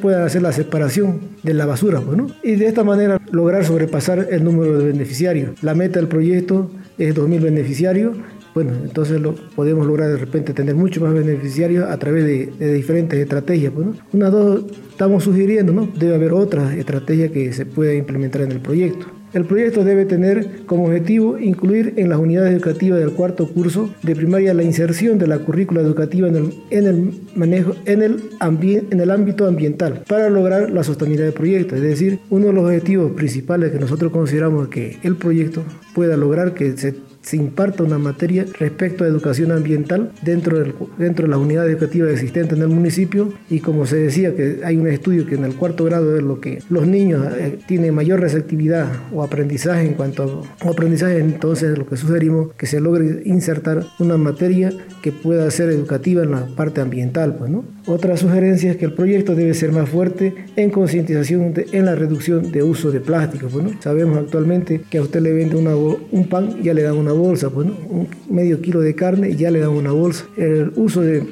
puedan 0.00 0.22
hacer 0.22 0.42
la 0.42 0.52
separación 0.52 1.18
de 1.42 1.52
la 1.52 1.66
basura. 1.66 2.00
Pues, 2.00 2.32
Y 2.44 2.54
de 2.54 2.66
esta 2.66 2.84
manera 2.84 3.20
lograr 3.32 3.64
sobrepasar 3.64 4.28
el 4.30 4.44
número 4.44 4.78
de 4.78 4.92
beneficiarios. 4.92 5.60
La 5.64 5.74
meta 5.74 5.98
del 5.98 6.06
proyecto 6.06 6.70
es 6.96 7.12
2.000 7.12 7.40
beneficiarios 7.40 8.16
bueno, 8.54 8.72
entonces 8.82 9.20
lo, 9.20 9.34
podemos 9.34 9.86
lograr 9.86 10.10
de 10.10 10.16
repente 10.16 10.52
tener 10.52 10.74
muchos 10.74 11.00
más 11.02 11.12
beneficiarios 11.12 11.88
a 11.88 11.96
través 11.96 12.24
de, 12.24 12.72
diferentes 12.74 13.18
estrategias. 13.18 13.72
Pues, 13.72 13.88
Una, 14.12 14.30
dos, 14.30 14.64
estamos 14.90 15.22
sugiriendo, 15.22 15.72
¿no? 15.72 15.88
Debe 15.96 16.14
haber 16.16 16.32
otras 16.32 16.74
estrategias 16.74 17.30
que 17.30 17.52
se 17.52 17.66
pueda 17.66 17.94
implementar 17.94 18.42
en 18.42 18.52
el 18.52 18.60
proyecto. 18.60 19.06
El 19.38 19.44
proyecto 19.44 19.84
debe 19.84 20.04
tener 20.04 20.66
como 20.66 20.86
objetivo 20.86 21.38
incluir 21.38 21.94
en 21.96 22.08
las 22.08 22.18
unidades 22.18 22.52
educativas 22.52 22.98
del 22.98 23.12
cuarto 23.12 23.46
curso 23.46 23.88
de 24.02 24.16
primaria 24.16 24.52
la 24.52 24.64
inserción 24.64 25.16
de 25.16 25.28
la 25.28 25.38
currícula 25.38 25.80
educativa 25.80 26.26
en 26.26 26.34
el, 26.34 26.54
en 26.70 26.86
el 26.88 27.12
manejo, 27.36 27.76
en 27.84 28.02
el, 28.02 28.20
en 28.40 29.00
el 29.00 29.10
ámbito 29.12 29.46
ambiental 29.46 30.02
para 30.08 30.28
lograr 30.28 30.70
la 30.70 30.82
sostenibilidad 30.82 31.26
del 31.26 31.34
proyecto. 31.34 31.76
Es 31.76 31.82
decir, 31.82 32.18
uno 32.30 32.48
de 32.48 32.52
los 32.52 32.64
objetivos 32.64 33.12
principales 33.12 33.70
que 33.70 33.78
nosotros 33.78 34.10
consideramos 34.10 34.66
que 34.66 34.98
el 35.04 35.14
proyecto 35.14 35.62
pueda 35.94 36.16
lograr 36.16 36.52
que 36.54 36.76
se 36.76 36.96
se 37.22 37.36
imparta 37.36 37.82
una 37.82 37.98
materia 37.98 38.46
respecto 38.58 39.04
a 39.04 39.06
educación 39.06 39.52
ambiental 39.52 40.12
dentro, 40.22 40.64
dentro 40.98 41.26
de 41.26 41.30
las 41.30 41.38
unidades 41.38 41.72
educativas 41.72 42.10
existentes 42.12 42.56
en 42.56 42.62
el 42.62 42.68
municipio 42.68 43.32
y 43.50 43.60
como 43.60 43.86
se 43.86 43.96
decía 43.96 44.34
que 44.34 44.60
hay 44.64 44.76
un 44.76 44.86
estudio 44.86 45.26
que 45.26 45.34
en 45.34 45.44
el 45.44 45.54
cuarto 45.54 45.84
grado 45.84 46.16
es 46.16 46.22
lo 46.22 46.40
que 46.40 46.62
los 46.70 46.86
niños 46.86 47.26
eh, 47.36 47.58
tienen 47.66 47.94
mayor 47.94 48.20
receptividad 48.20 48.88
o 49.12 49.22
aprendizaje 49.22 49.86
en 49.86 49.94
cuanto 49.94 50.42
a 50.60 50.68
aprendizaje, 50.68 51.18
entonces 51.18 51.76
lo 51.76 51.86
que 51.86 51.96
sugerimos 51.96 52.52
que 52.56 52.66
se 52.66 52.80
logre 52.80 53.22
insertar 53.24 53.84
una 53.98 54.16
materia 54.16 54.72
que 55.02 55.12
pueda 55.12 55.50
ser 55.50 55.70
educativa 55.70 56.22
en 56.22 56.30
la 56.30 56.46
parte 56.46 56.80
ambiental. 56.80 57.36
Pues, 57.36 57.50
¿no? 57.50 57.64
Otra 57.88 58.18
sugerencia 58.18 58.70
es 58.70 58.76
que 58.76 58.84
el 58.84 58.92
proyecto 58.92 59.34
debe 59.34 59.54
ser 59.54 59.72
más 59.72 59.88
fuerte 59.88 60.34
en 60.56 60.68
concientización 60.68 61.54
en 61.72 61.86
la 61.86 61.94
reducción 61.94 62.52
de 62.52 62.62
uso 62.62 62.90
de 62.90 63.00
plástico. 63.00 63.48
Pues, 63.48 63.64
Sabemos 63.80 64.18
actualmente 64.18 64.82
que 64.90 64.98
a 64.98 65.02
usted 65.02 65.22
le 65.22 65.32
vende 65.32 65.56
un 65.56 66.28
pan 66.28 66.62
ya 66.62 66.74
le 66.74 66.82
dan 66.82 66.98
una 66.98 67.12
bolsa, 67.12 67.48
pues, 67.48 67.66
un 67.66 68.06
medio 68.28 68.60
kilo 68.60 68.82
de 68.82 68.94
carne 68.94 69.34
ya 69.36 69.50
le 69.50 69.60
dan 69.60 69.70
una 69.70 69.92
bolsa. 69.92 70.26
El 70.36 70.70
uso 70.76 71.00
de, 71.00 71.24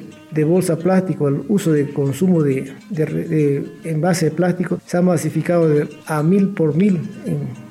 bolsa 0.44 0.78
plástico, 0.78 1.28
el 1.28 1.42
uso 1.48 1.72
de 1.72 1.90
consumo 1.92 2.42
de, 2.42 2.72
de, 2.88 3.04
de 3.04 3.64
envase 3.84 4.26
de 4.26 4.30
plástico 4.30 4.80
se 4.86 4.96
ha 4.96 5.02
masificado 5.02 5.68
a 6.06 6.22
mil 6.22 6.48
por 6.48 6.74
mil 6.74 7.00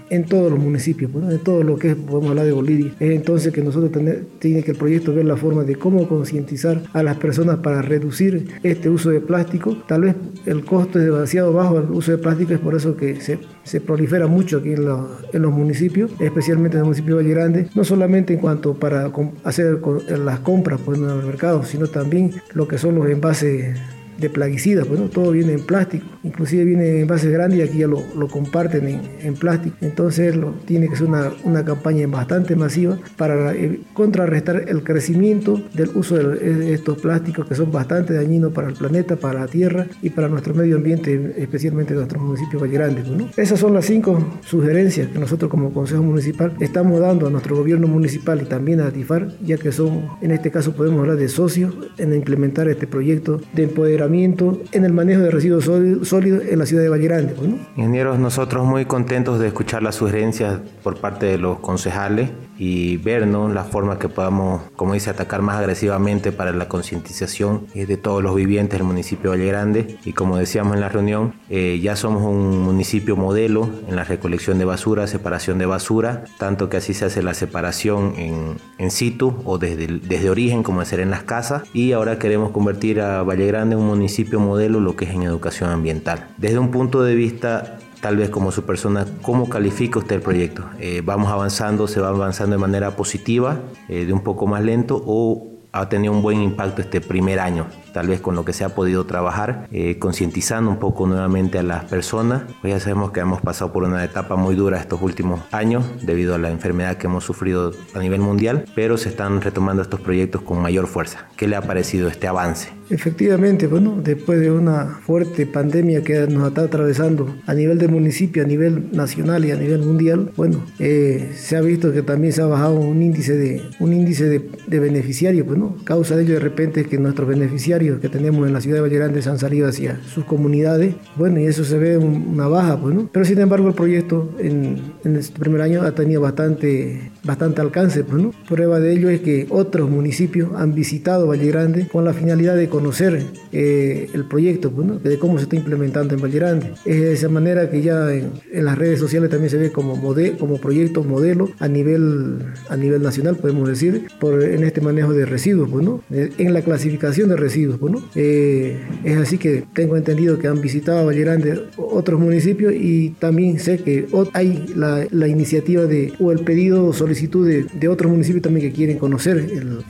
en 0.10 0.26
todos 0.26 0.52
los 0.52 0.60
municipios, 0.60 1.12
pues, 1.12 1.26
en 1.32 1.40
todo 1.40 1.64
lo 1.64 1.78
que 1.78 1.96
podemos 1.96 2.32
hablar 2.32 2.46
de 2.46 2.52
Bolivia. 2.52 2.94
Es 3.00 3.12
entonces 3.12 3.54
que 3.54 3.62
nosotros 3.62 3.92
tiene 4.40 4.64
que 4.64 4.72
el 4.72 4.78
proyecto 4.78 5.14
ver 5.14 5.26
la 5.26 5.38
forma 5.38 5.64
de 5.64 5.76
cómo 5.76 6.08
concientizar 6.08 6.84
a 6.94 7.04
las 7.04 7.18
personas 7.18 7.58
para 7.58 7.82
reducir 7.82 8.48
este 8.64 8.90
uso 8.90 9.10
de 9.10 9.22
plástico. 9.22 9.78
Tal 9.88 10.02
vez 10.02 10.16
el 10.46 10.64
costo 10.66 11.00
es 11.00 11.06
demasiado 11.06 11.54
bajo 11.54 11.80
el 11.80 11.90
uso 11.92 12.12
de 12.12 12.18
plástico, 12.18 12.54
es 12.54 12.60
por 12.60 12.76
eso 12.76 12.96
que 12.96 13.20
se, 13.22 13.82
prolifera 13.82 14.28
mucho 14.28 14.58
aquí 14.58 14.74
en, 14.74 14.88
en, 15.34 15.42
los 15.42 15.52
municipios, 15.52 16.12
especialmente 16.20 16.78
en 16.78 16.82
el 16.82 16.86
municipio 16.86 17.18
de 17.18 17.24
Valle 17.24 17.34
Grande, 17.34 17.68
no 17.76 17.84
solamente 17.84 18.34
en 18.34 18.40
cuanto 18.40 18.74
para 18.76 19.12
hacer 19.44 19.80
las 20.24 20.40
compras 20.40 20.80
pues, 20.84 21.00
en 21.00 21.10
el 21.10 21.24
mercado, 21.24 21.64
sino 21.64 21.88
también 21.88 22.32
lo 22.54 22.68
que 22.68 22.78
son 22.78 22.96
los 22.96 23.10
envases 23.10 23.78
de 24.18 24.30
plaguicidas, 24.30 24.88
pues, 24.88 25.00
todo 25.12 25.32
viene 25.32 25.54
en 25.54 25.66
plástico, 25.66 26.06
inclusive 26.24 26.64
viene 26.64 27.02
en 27.02 27.08
bases 27.08 27.32
grandes 27.32 27.60
y 27.60 27.62
aquí 27.62 27.80
ya 27.80 27.88
lo, 27.88 28.02
lo 28.16 28.28
comparten 28.28 28.88
en, 28.88 29.02
en, 29.22 29.36
plástico. 29.36 29.76
Entonces 29.82 30.36
lo, 30.36 30.52
tiene 30.66 30.88
que 30.88 30.96
ser 30.96 31.08
una, 31.08 31.32
una 31.44 31.66
campaña 31.66 32.08
bastante 32.08 32.56
masiva 32.56 32.98
para 33.18 33.54
eh, 33.54 33.80
contrarrestar 33.94 34.66
el 34.68 34.84
crecimiento 34.84 35.62
del 35.74 35.90
uso 35.96 36.16
de 36.16 36.74
estos 36.74 37.00
plásticos 37.00 37.48
que 37.48 37.56
son 37.56 37.72
bastante 37.72 38.14
dañinos 38.14 38.54
para 38.54 38.70
el 38.70 38.76
planeta, 38.76 39.16
para 39.16 39.42
la 39.42 39.48
tierra 39.48 39.88
y 40.02 40.10
para 40.10 40.28
nuestro 40.28 40.54
medio 40.54 40.78
ambiente, 40.78 41.34
especialmente 41.38 41.94
nuestros 41.94 42.22
municipios 42.22 42.62
Valle 42.62 42.74
Grandes. 42.74 43.08
¿no? 43.08 43.30
Esas 43.38 43.60
son 43.60 43.74
las 43.74 43.86
cinco 43.86 44.40
sugerencias 44.46 45.10
que 45.10 45.20
nosotros 45.20 45.50
como 45.50 45.74
Consejo 45.74 46.04
Municipal 46.04 46.54
estamos 46.60 47.00
dando 47.00 47.28
a 47.28 47.30
nuestro 47.30 47.56
gobierno 47.56 47.88
municipal 47.88 48.42
y 48.42 48.46
también 48.46 48.80
a 48.80 48.92
DIFAR, 48.92 49.30
ya 49.42 49.58
que 49.58 49.72
son, 49.72 50.08
en 50.22 50.32
este 50.32 50.52
caso 50.52 50.74
podemos 50.74 51.02
hablar 51.02 51.18
de 51.18 51.28
socios 51.28 51.74
en 51.98 52.14
implementar 52.14 52.68
este 52.70 52.88
proyecto 52.88 53.42
de 53.54 53.64
empoderamiento 53.64 54.05
en 54.14 54.86
el 54.86 54.94
manejo 54.94 55.22
de 55.22 55.32
residuos 55.32 55.66
sólidos 55.66 56.44
en 56.48 56.60
la 56.60 56.66
ciudad 56.66 56.84
de 56.84 56.90
Valle 56.90 57.06
Grande. 57.06 57.34
¿no? 57.42 57.58
Ingenieros, 57.76 58.20
nosotros 58.20 58.66
muy 58.66 58.86
contentos 58.86 59.40
de 59.40 59.48
escuchar 59.48 59.82
las 59.84 59.96
sugerencias 59.96 60.60
por 60.84 60.98
parte 60.98 61.26
de 61.26 61.38
los 61.38 61.60
concejales 61.60 62.30
y 62.58 62.98
ver 62.98 63.28
¿no? 63.28 63.50
la 63.50 63.64
forma 63.64 64.00
que 64.00 64.08
podamos, 64.10 64.62
como 64.76 64.94
dice, 64.94 65.10
atacar 65.10 65.42
más 65.42 65.58
agresivamente 65.58 66.32
para 66.32 66.52
la 66.52 66.68
concientización 66.68 67.68
de 67.74 67.98
todos 67.98 68.24
los 68.24 68.36
vivientes 68.36 68.80
del 68.80 68.88
municipio 68.88 69.32
de 69.32 69.38
Valle 69.38 69.50
Grande. 69.50 69.98
Y 70.06 70.14
como 70.14 70.38
decíamos 70.38 70.76
en 70.76 70.82
la 70.82 70.90
reunión, 70.90 71.34
eh, 71.50 71.80
ya 71.82 71.96
somos 71.96 72.24
un 72.24 72.62
municipio 72.62 73.16
modelo 73.16 73.70
en 73.88 73.96
la 73.96 74.04
recolección 74.04 74.58
de 74.58 74.66
basura, 74.66 75.08
separación 75.08 75.58
de 75.58 75.66
basura, 75.66 76.24
tanto 76.38 76.70
que 76.70 76.78
así 76.78 76.94
se 76.94 77.06
hace 77.06 77.24
la 77.24 77.34
separación 77.34 78.14
en, 78.18 78.58
en 78.78 78.92
situ 78.92 79.36
o 79.44 79.58
desde, 79.58 79.88
desde 79.88 80.30
origen, 80.30 80.64
como 80.64 80.82
hacer 80.82 81.00
en 81.00 81.10
las 81.10 81.24
casas. 81.24 81.64
Y 81.74 81.92
ahora 81.92 82.20
queremos 82.20 82.52
convertir 82.52 83.02
a 83.02 83.24
Valle 83.24 83.48
Grande 83.48 83.76
en 83.76 83.82
un 83.82 83.88
municipio 83.96 84.40
modelo, 84.40 84.80
lo 84.80 84.96
que 84.96 85.06
es 85.06 85.12
en 85.12 85.24
educación 85.24 85.70
ambiental. 85.70 86.28
Desde 86.38 86.60
un 86.60 86.70
punto 86.72 87.04
de 87.04 87.16
vista 87.16 87.80
tal 88.02 88.18
vez 88.18 88.30
como 88.30 88.52
su 88.52 88.64
persona, 88.66 89.08
¿cómo 89.24 89.50
califica 89.50 89.98
usted 89.98 90.18
el 90.18 90.22
proyecto? 90.22 90.64
Eh, 90.80 91.02
¿Vamos 91.04 91.32
avanzando, 91.32 91.88
se 91.88 92.00
va 92.00 92.10
avanzando 92.10 92.56
de 92.56 92.60
manera 92.60 92.92
positiva, 92.92 93.62
eh, 93.90 94.06
de 94.06 94.14
un 94.14 94.22
poco 94.22 94.46
más 94.46 94.64
lento 94.64 95.02
o 95.08 95.48
ha 95.72 95.90
tenido 95.90 96.14
un 96.14 96.22
buen 96.22 96.42
impacto 96.42 96.82
este 96.82 97.02
primer 97.02 97.40
año, 97.40 97.66
tal 97.96 98.10
vez 98.10 98.20
con 98.20 98.36
lo 98.36 98.44
que 98.44 98.52
se 98.52 98.66
ha 98.66 98.76
podido 98.76 99.06
trabajar, 99.06 99.70
eh, 99.72 99.98
concientizando 100.00 100.70
un 100.70 100.80
poco 100.80 101.08
nuevamente 101.08 101.60
a 101.60 101.64
las 101.64 101.86
personas. 101.86 102.44
Pues 102.60 102.74
ya 102.74 102.80
sabemos 102.82 103.12
que 103.12 103.22
hemos 103.22 103.40
pasado 103.40 103.72
por 103.72 103.84
una 103.86 104.04
etapa 104.04 104.36
muy 104.36 104.54
dura 104.54 104.82
estos 104.82 105.02
últimos 105.02 105.40
años 105.54 105.86
debido 106.02 106.36
a 106.36 106.38
la 106.38 106.52
enfermedad 106.52 106.98
que 106.98 107.08
hemos 107.08 107.24
sufrido 107.24 107.72
a 107.94 108.00
nivel 108.00 108.20
mundial, 108.20 108.66
pero 108.76 108.98
se 108.98 109.08
están 109.08 109.40
retomando 109.40 109.82
estos 109.82 110.02
proyectos 110.02 110.42
con 110.42 110.62
mayor 110.62 110.88
fuerza. 110.88 111.30
¿Qué 111.38 111.48
le 111.48 111.56
ha 111.56 111.62
parecido 111.62 112.10
este 112.10 112.28
avance? 112.28 112.68
Efectivamente, 112.90 113.66
bueno, 113.66 113.98
después 114.04 114.40
de 114.40 114.52
una 114.52 115.00
fuerte 115.02 115.48
pandemia 115.48 116.04
que 116.04 116.28
nos 116.28 116.50
está 116.50 116.64
atravesando 116.64 117.34
a 117.48 117.54
nivel 117.54 117.80
de 117.80 117.88
municipio, 117.88 118.44
a 118.44 118.46
nivel 118.46 118.90
nacional 118.92 119.44
y 119.46 119.52
a 119.52 119.56
nivel 119.56 119.80
mundial, 119.80 120.32
bueno, 120.36 120.64
eh, 120.78 121.32
se 121.36 121.56
ha 121.56 121.62
visto 121.62 121.92
que 121.94 122.04
también 122.04 122.32
se 122.32 122.44
ha 122.44 122.46
bajado 122.46 122.76
un 122.76 123.02
índice 123.02 123.36
de 123.36 123.64
un 123.80 123.94
índice 123.94 124.26
de, 124.26 124.50
de 124.68 124.80
beneficiarios, 124.80 125.48
pues, 125.48 125.60
Causa 125.84 126.16
de 126.16 126.24
ello 126.24 126.34
de 126.36 126.40
repente 126.40 126.82
es 126.82 126.88
que 126.88 126.98
nuestros 126.98 127.28
beneficiarios 127.28 127.85
que 128.00 128.10
tenemos 128.10 128.48
en 128.48 128.54
la 128.54 128.62
ciudad 128.62 128.78
de 128.78 128.82
Valle 128.82 128.98
Grande 128.98 129.22
han 129.26 129.40
salido 129.40 129.68
hacia 129.68 130.00
sus 130.04 130.26
comunidades, 130.26 130.96
bueno, 131.16 131.40
y 131.40 131.46
eso 131.46 131.64
se 131.64 131.78
ve 131.78 131.98
una 131.98 132.48
baja, 132.48 132.80
pues, 132.80 132.96
¿no? 132.96 133.10
Pero 133.12 133.26
sin 133.26 133.40
embargo 133.40 133.68
el 133.68 133.74
proyecto 133.74 134.30
en, 134.40 134.78
en 135.04 135.16
este 135.16 135.40
primer 135.40 135.62
año 135.62 135.82
ha 135.84 135.94
tenido 135.94 136.22
bastante, 136.22 137.12
bastante 137.24 137.62
alcance, 137.62 138.04
pues, 138.04 138.22
¿no? 138.22 138.32
Prueba 138.48 138.80
de 138.80 138.94
ello 138.94 139.10
es 139.10 139.22
que 139.22 139.48
otros 139.50 139.90
municipios 139.90 140.50
han 140.56 140.74
visitado 140.74 141.28
Valle 141.28 141.48
Grande 141.48 141.88
con 141.88 142.06
la 142.06 142.14
finalidad 142.14 142.56
de 142.56 142.70
conocer 142.70 143.22
eh, 143.52 144.10
el 144.14 144.26
proyecto, 144.26 144.72
pues, 144.72 145.04
de 145.04 145.18
cómo 145.18 145.38
se 145.38 145.44
está 145.44 145.56
implementando 145.56 146.14
en 146.16 146.22
Valle 146.22 146.40
Grande. 146.40 146.74
Es 146.86 147.02
de 147.02 147.14
esa 147.14 147.30
manera 147.30 147.70
que 147.70 147.82
ya 147.82 148.12
en, 148.14 148.34
las 148.66 148.78
redes 148.78 149.00
sociales 149.00 149.30
también 149.30 149.50
se 149.50 149.58
ve 149.58 149.72
como, 149.72 150.02
como 150.40 150.58
proyecto 150.58 151.04
modelo 151.04 151.50
a 151.60 151.68
nivel, 151.68 152.40
a 152.70 152.78
nivel 152.78 153.02
nacional, 153.02 153.38
podemos 153.38 153.68
decir, 153.68 154.08
por, 154.20 154.44
en 154.44 154.64
este 154.64 154.82
manejo 154.82 155.14
de 155.14 155.26
residuos 155.26 155.70
pues, 155.70 156.32
en 156.38 156.54
la 156.54 156.62
clasificación 156.62 157.30
de 157.30 157.36
residuos. 157.36 157.75
Pues, 157.80 158.04
eh, 158.16 158.78
es 159.04 159.18
así 159.18 159.38
que 159.38 159.64
tengo 159.74 159.98
entendido 159.98 160.38
que 160.38 160.48
han 160.48 160.62
visitado 160.62 161.06
Valle 161.06 161.22
Grande 161.22 161.64
otros 161.78 162.20
municipios 162.20 162.74
y 162.74 163.12
también 163.20 163.60
sé 163.60 163.80
que 163.80 164.08
hay 164.34 164.66
la, 164.76 165.28
iniciativa 165.28 165.84
de, 165.86 166.14
o 166.20 166.32
el 166.32 166.40
pedido 166.40 166.86
o 166.86 166.94
solicitud 166.94 167.48
de, 167.48 167.88
otros 167.88 168.12
municipios 168.12 168.42
también 168.42 168.68
que 168.68 168.76
quieren 168.76 168.98
conocer, 168.98 169.38